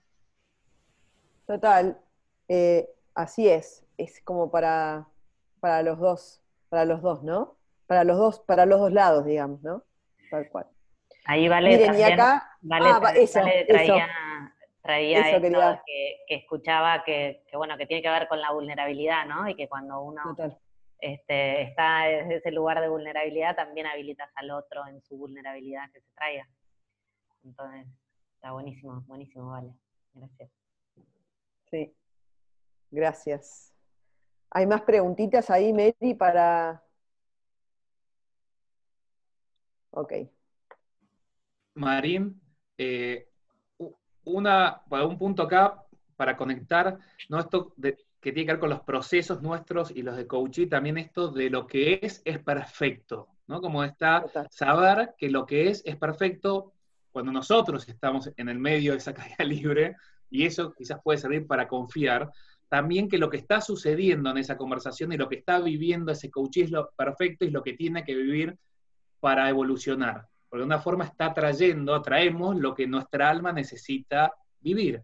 [1.46, 2.00] Total,
[2.48, 5.08] eh, así es, es como para,
[5.60, 7.56] para los dos, para los dos, ¿no?
[7.86, 9.84] Para los dos, para los dos lados, digamos, ¿no?
[10.30, 10.73] Tal cual.
[11.24, 13.00] Ahí vale Miren, y acá, vale, ah,
[13.66, 14.08] traía,
[14.82, 19.48] traía esto que, escuchaba que, bueno, que tiene que ver con la vulnerabilidad, ¿no?
[19.48, 20.22] Y que cuando uno
[20.98, 26.00] este, está desde ese lugar de vulnerabilidad, también habilitas al otro en su vulnerabilidad que
[26.00, 26.48] se traiga.
[27.42, 27.86] Entonces,
[28.34, 29.74] está buenísimo, buenísimo, vale.
[30.12, 30.50] Gracias.
[31.70, 31.94] Sí.
[32.90, 33.74] Gracias.
[34.50, 36.82] ¿Hay más preguntitas ahí, Mary, para...?
[39.90, 40.12] Ok.
[41.74, 42.40] Marín,
[42.78, 43.28] eh,
[44.24, 45.84] una, un punto acá
[46.16, 46.98] para conectar,
[47.28, 47.38] ¿no?
[47.38, 51.28] Esto que tiene que ver con los procesos nuestros y los de coaching, también esto
[51.28, 53.60] de lo que es, es perfecto, ¿no?
[53.60, 56.72] Como está saber que lo que es, es perfecto
[57.12, 59.96] cuando nosotros estamos en el medio de esa caída libre,
[60.30, 62.30] y eso quizás puede servir para confiar,
[62.68, 66.30] también que lo que está sucediendo en esa conversación y lo que está viviendo ese
[66.30, 68.58] coach es lo perfecto y lo que tiene que vivir
[69.20, 70.26] para evolucionar.
[70.54, 75.02] Porque de una forma está trayendo, atraemos lo que nuestra alma necesita vivir.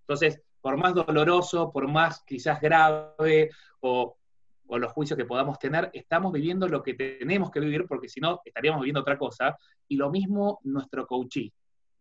[0.00, 3.48] Entonces, por más doloroso, por más quizás grave
[3.80, 4.18] o,
[4.66, 8.20] o los juicios que podamos tener, estamos viviendo lo que tenemos que vivir porque si
[8.20, 9.56] no estaríamos viviendo otra cosa.
[9.88, 11.50] Y lo mismo nuestro coachí,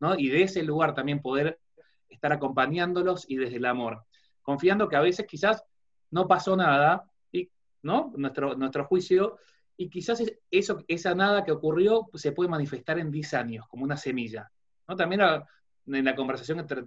[0.02, 0.20] ¿no?
[0.20, 1.62] Y de ese lugar también poder
[2.10, 4.04] estar acompañándolos y desde el amor
[4.42, 5.64] confiando que a veces quizás
[6.12, 7.50] no pasó nada, y,
[7.84, 8.12] ¿no?
[8.18, 9.38] Nuestro, nuestro juicio,
[9.78, 13.98] y quizás eso, esa nada que ocurrió se puede manifestar en 10 años, como una
[13.98, 14.50] semilla.
[14.88, 14.96] ¿no?
[14.96, 16.84] También en la conversación entre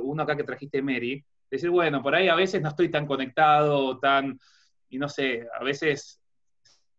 [0.00, 3.98] uno acá que trajiste, Mary, decir, bueno, por ahí a veces no estoy tan conectado,
[3.98, 4.38] tan,
[4.88, 6.20] y no sé, a veces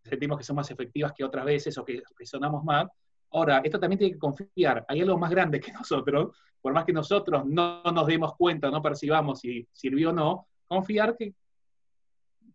[0.04, 2.88] sentimos que son más efectivas que otras veces o que, que sonamos más,
[3.36, 6.94] Ahora, esto también tiene que confiar, hay algo más grande que nosotros, por más que
[6.94, 11.34] nosotros no nos demos cuenta, no percibamos si sirvió o no, confiar que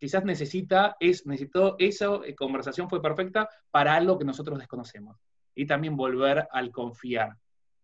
[0.01, 5.19] quizás necesita, es, necesitó esa eh, conversación fue perfecta para algo que nosotros desconocemos.
[5.55, 7.37] Y también volver al confiar.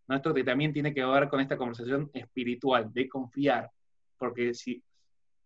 [0.08, 3.70] Esto que también tiene que ver con esta conversación espiritual, de confiar,
[4.16, 4.82] porque si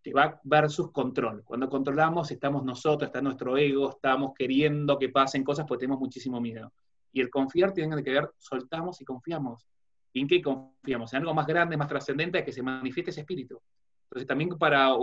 [0.01, 1.43] te va versus control.
[1.43, 6.39] Cuando controlamos estamos nosotros, está nuestro ego, estamos queriendo que pasen cosas porque tenemos muchísimo
[6.39, 6.71] miedo.
[7.11, 9.67] Y el confiar tiene que ver, soltamos y confiamos.
[10.13, 11.11] ¿Y en qué confiamos?
[11.13, 13.59] En algo más grande, más trascendente, que se manifieste ese espíritu.
[14.03, 14.93] Entonces también para,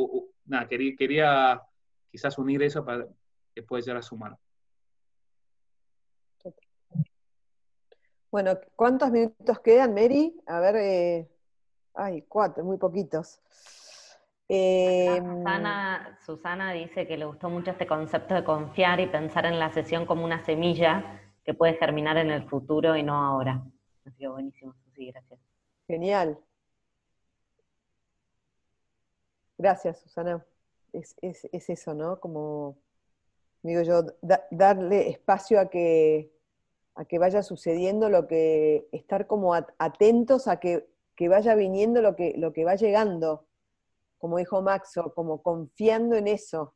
[0.49, 1.63] nada, quería, quería,
[2.11, 3.07] quizás unir eso para
[3.55, 4.37] que pueda llegar a sumar.
[8.31, 10.39] Bueno, ¿cuántos minutos quedan, Mary?
[10.47, 11.29] A ver, eh,
[11.95, 13.41] ay, cuatro, muy poquitos.
[14.51, 15.21] Eh,
[16.25, 20.07] Susana, dice que le gustó mucho este concepto de confiar y pensar en la sesión
[20.07, 23.63] como una semilla que puede germinar en el futuro y no ahora.
[24.07, 25.41] Ha sido buenísimo, sí, gracias.
[25.87, 26.39] Genial.
[29.59, 30.45] Gracias, Susana.
[30.93, 31.17] Es,
[31.53, 32.19] eso, ¿no?
[32.19, 32.79] Como,
[33.63, 34.05] digo yo,
[34.51, 36.33] darle espacio a que,
[36.95, 42.17] a que vaya sucediendo lo que, estar como atentos a que, que, vaya viniendo lo
[42.17, 43.49] que, lo que va llegando
[44.19, 46.75] como dijo Maxo, como confiando en eso.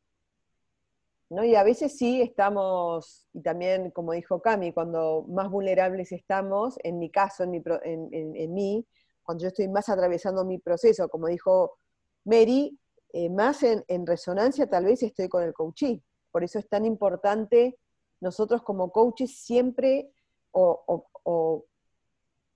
[1.29, 1.45] ¿no?
[1.45, 6.99] Y a veces sí estamos, y también como dijo Cami, cuando más vulnerables estamos, en
[6.99, 8.87] mi caso, en, mi, en, mí,
[9.23, 11.79] cuando yo estoy más atravesando mi proceso, como dijo
[12.25, 12.79] Mary,
[13.13, 16.03] eh, más en, resonancia tal vez estoy con el coachí.
[16.31, 17.79] Por eso es tan importante
[18.21, 20.13] nosotros como coaches siempre,
[20.53, 21.65] o,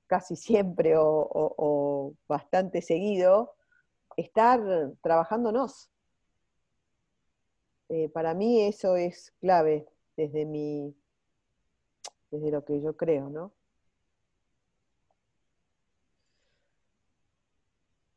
[0.06, 3.56] casi siempre, o bastante seguido,
[4.16, 4.60] estar
[5.02, 5.90] trabajándonos.
[7.88, 10.97] Eh, para mí eso es clave desde mi,
[12.30, 13.52] desde lo que yo creo, ¿no?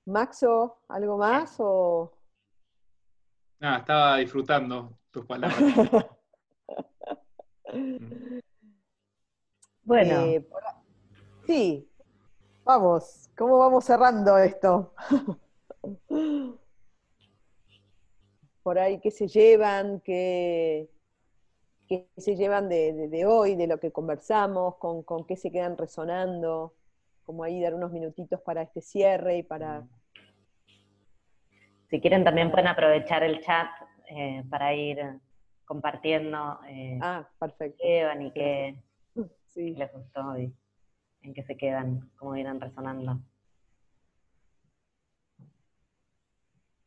[0.10, 2.12] Maxo, ¿algo más o?
[3.62, 5.60] Ah, estaba disfrutando tus palabras.
[9.84, 10.22] bueno.
[10.22, 10.48] Eh,
[11.46, 11.88] sí,
[12.64, 14.96] vamos, ¿cómo vamos cerrando esto?
[18.64, 20.02] Por ahí, ¿qué se llevan?
[20.02, 20.90] ¿Qué,
[22.18, 24.78] se llevan de, hoy, de lo que conversamos?
[24.78, 26.74] ¿Con, ¿Con qué se quedan resonando?
[27.26, 29.88] Como ahí dar unos minutitos para este cierre y para...
[31.90, 33.70] Si quieren también pueden aprovechar el chat
[34.08, 35.00] eh, para ir
[35.66, 37.78] compartiendo eh, ah, perfecto.
[37.82, 38.76] qué llevan y qué
[39.56, 40.54] les gustó y
[41.22, 43.20] en qué se quedan, cómo irán resonando.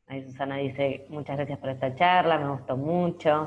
[0.06, 3.44] Ahí Susana dice, muchas gracias por esta charla, me gustó mucho.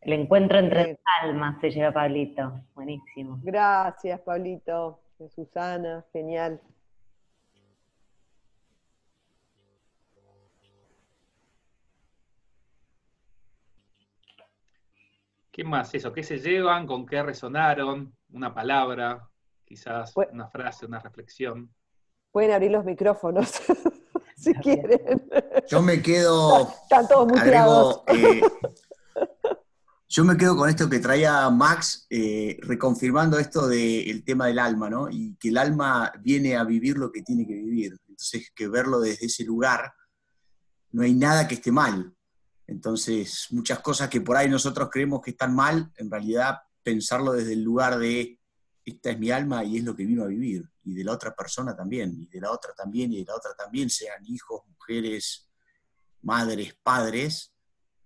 [0.00, 2.60] El encuentro entre almas se lleva Pablito.
[2.74, 3.38] Buenísimo.
[3.42, 5.00] Gracias, Pablito.
[5.28, 6.60] Susana, genial.
[15.52, 16.14] ¿Qué más eso?
[16.14, 16.86] ¿Qué se llevan?
[16.86, 18.16] ¿Con qué resonaron?
[18.30, 19.28] Una palabra,
[19.66, 21.70] quizás una frase, una reflexión.
[22.30, 23.60] Pueden abrir los micrófonos
[24.36, 25.28] si quieren.
[25.68, 26.68] Yo me quedo.
[26.84, 28.02] Están todos muteados.
[28.06, 28.40] Eh,
[30.08, 34.88] yo me quedo con esto que traía Max, eh, reconfirmando esto del tema del alma,
[34.88, 35.10] ¿no?
[35.10, 37.92] Y que el alma viene a vivir lo que tiene que vivir.
[38.08, 39.92] Entonces, que verlo desde ese lugar,
[40.92, 42.14] no hay nada que esté mal.
[42.72, 47.52] Entonces, muchas cosas que por ahí nosotros creemos que están mal, en realidad pensarlo desde
[47.52, 48.40] el lugar de
[48.82, 51.34] esta es mi alma y es lo que vino a vivir, y de la otra
[51.34, 55.50] persona también, y de la otra también, y de la otra también, sean hijos, mujeres,
[56.22, 57.52] madres, padres,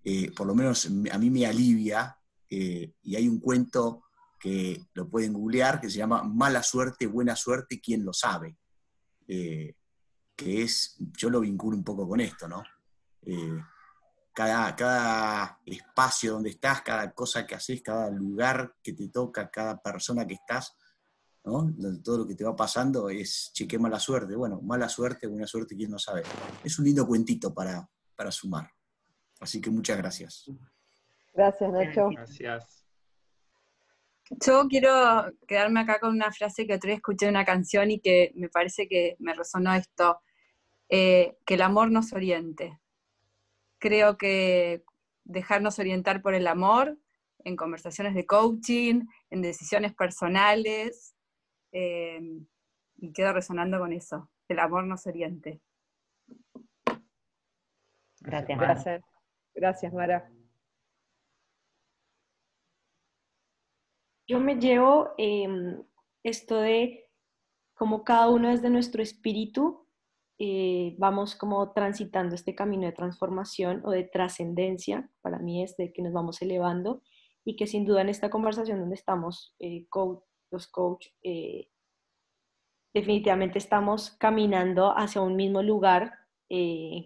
[0.02, 2.18] eh, por lo menos a mí me alivia,
[2.50, 4.02] eh, y hay un cuento
[4.40, 8.58] que lo pueden googlear, que se llama Mala suerte, buena suerte, ¿quién lo sabe?
[9.28, 9.74] Eh,
[10.34, 12.64] que es, yo lo vinculo un poco con esto, ¿no?
[14.36, 20.26] Cada, espacio donde estás, cada cosa que haces, cada lugar que te toca, cada persona
[20.26, 20.76] que estás,
[21.44, 21.72] ¿no?
[22.04, 24.36] todo lo que te va pasando es, che, mala suerte.
[24.36, 26.22] Bueno, mala suerte, buena suerte, quién no sabe.
[26.62, 28.70] Es un lindo cuentito para, para sumar.
[29.40, 30.50] Así que muchas gracias.
[31.32, 32.10] Gracias, Nacho.
[32.10, 32.84] Gracias.
[34.28, 38.00] Yo quiero quedarme acá con una frase que otra vez escuché en una canción y
[38.00, 40.20] que me parece que me resonó esto,
[40.90, 42.80] eh, que el amor nos oriente
[43.78, 44.84] creo que
[45.24, 46.98] dejarnos orientar por el amor
[47.44, 51.14] en conversaciones de coaching, en decisiones personales,
[51.72, 52.20] eh,
[52.96, 55.60] y quedo resonando con eso, el amor nos oriente.
[58.20, 59.04] Gracias, Gracias,
[59.54, 60.30] Gracias Mara.
[64.26, 65.80] Yo me llevo em,
[66.24, 67.08] esto de
[67.74, 69.85] como cada uno es de nuestro espíritu
[70.38, 75.92] eh, vamos como transitando este camino de transformación o de trascendencia, para mí es de
[75.92, 77.02] que nos vamos elevando
[77.44, 79.86] y que sin duda en esta conversación donde estamos, eh,
[80.50, 81.68] los coach, eh,
[82.94, 86.12] definitivamente estamos caminando hacia un mismo lugar,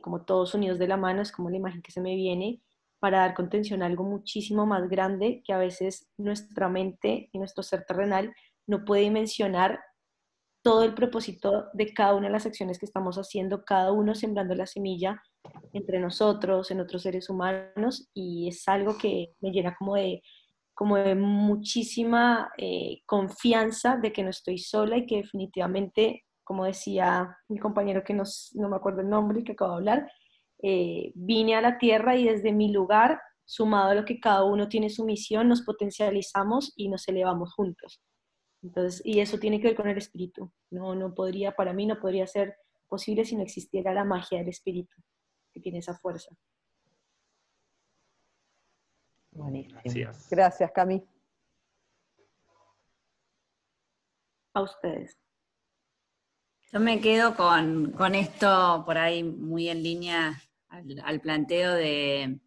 [0.03, 2.63] como todos unidos de la mano, es como la imagen que se me viene,
[3.01, 7.63] para dar contención a algo muchísimo más grande que a veces nuestra mente y nuestro
[7.63, 8.35] ser terrenal
[8.67, 9.81] no puede dimensionar
[10.63, 14.55] todo el propósito de cada una de las acciones que estamos haciendo, cada uno sembrando
[14.55, 15.23] la semilla
[15.73, 20.23] entre nosotros, en otros seres humanos, y es algo que me llena como de,
[20.75, 27.37] como de muchísima eh, confianza de que no estoy sola y que definitivamente, como decía
[27.49, 28.25] mi compañero que no
[28.69, 30.11] me acuerdo el nombre que acabo de hablar,
[30.63, 34.69] eh, vine a la tierra y desde mi lugar, sumado a lo que cada uno
[34.69, 38.01] tiene su misión, nos potencializamos y nos elevamos juntos.
[38.63, 40.53] Entonces, y eso tiene que ver con el espíritu.
[40.71, 42.57] No, no podría, para mí no podría ser
[42.89, 44.95] posible si no existiera la magia del espíritu,
[45.53, 46.35] que tiene esa fuerza.
[49.33, 50.29] Gracias.
[50.29, 51.03] Gracias, Cami.
[54.53, 55.17] A ustedes.
[56.73, 62.39] Yo me quedo con, esto por ahí muy en línea al, planteo de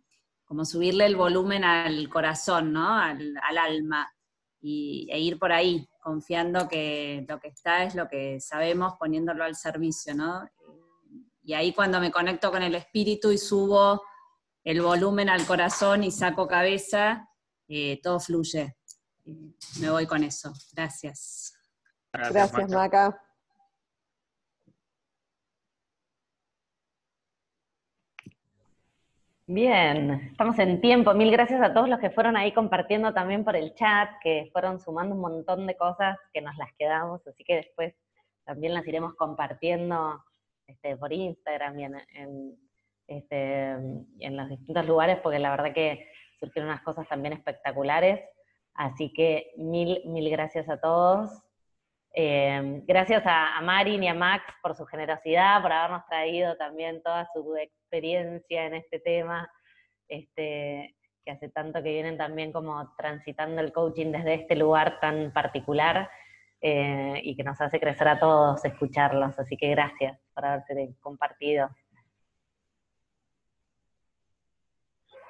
[0.46, 2.94] como subirle el volumen al corazón, ¿no?
[2.94, 4.14] Al, alma
[4.62, 9.44] y, e ir por ahí, confiando que lo que está es lo que sabemos, poniéndolo
[9.44, 10.48] al servicio, ¿no?
[11.42, 14.04] Y ahí cuando me conecto con el espíritu y subo
[14.64, 17.30] el volumen al corazón y saco cabeza,
[17.68, 18.78] eh, todo fluye.
[19.80, 20.54] me voy con eso.
[20.74, 21.54] Gracias.
[22.12, 23.20] Gracias, Maca.
[29.46, 31.14] Bien, estamos en tiempo.
[31.14, 34.80] Mil gracias a todos los que fueron ahí compartiendo también por el chat, que fueron
[34.80, 37.94] sumando un montón de cosas que nos las quedamos, así que después
[38.46, 40.24] también las iremos compartiendo
[40.66, 42.58] este, por Instagram y en,
[43.08, 46.08] este, en los distintos lugares, porque la verdad que
[46.40, 48.22] surgieron unas cosas también espectaculares.
[48.76, 51.44] Así que mil, mil gracias a todos.
[52.16, 57.04] Eh, gracias a, a, Marin y a Max por su generosidad, por habernos traído también
[57.04, 57.44] toda su
[57.98, 59.52] en este tema,
[60.08, 65.32] este, que hace tanto que vienen también como transitando el coaching desde este lugar tan
[65.32, 66.10] particular
[66.62, 69.38] eh, y que nos hace crecer a todos escucharlos.
[69.40, 71.70] Así que gracias por haberse compartido.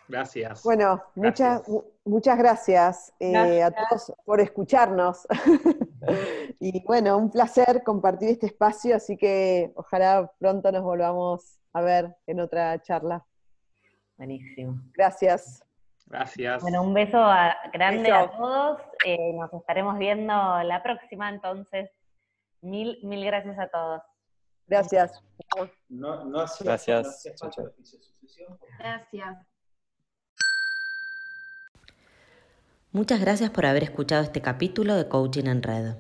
[0.08, 0.64] Gracias.
[0.64, 1.64] Bueno, muchas,
[2.04, 5.26] muchas gracias, eh, a todos por escucharnos.
[6.60, 12.16] y bueno, un placer compartir este espacio, así que ojalá pronto nos volvamos a ver
[12.28, 13.26] en otra charla.
[14.18, 14.80] Buenísimo.
[14.94, 15.64] Gracias.
[16.06, 16.62] Gracias.
[16.62, 17.20] Bueno, un beso
[17.74, 18.82] grande a todos.
[19.06, 20.34] Eh, nos estaremos viendo
[20.64, 21.90] la próxima, entonces.
[22.62, 24.02] Mil, mil gracias a todos.
[24.68, 25.22] Gracias.
[26.62, 27.24] gracias.
[28.80, 29.38] Gracias.
[32.92, 35.96] Muchas gracias por haber escuchado este capítulo de Coaching en Red.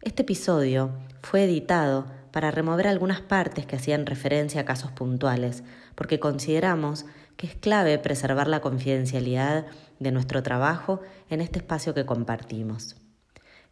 [0.00, 0.90] Este episodio
[1.22, 2.06] fue editado
[2.36, 5.64] para remover algunas partes que hacían referencia a casos puntuales,
[5.94, 7.06] porque consideramos
[7.38, 9.64] que es clave preservar la confidencialidad
[10.00, 11.00] de nuestro trabajo
[11.30, 12.96] en este espacio que compartimos.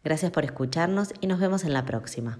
[0.03, 2.39] Gracias por escucharnos y nos vemos en la próxima.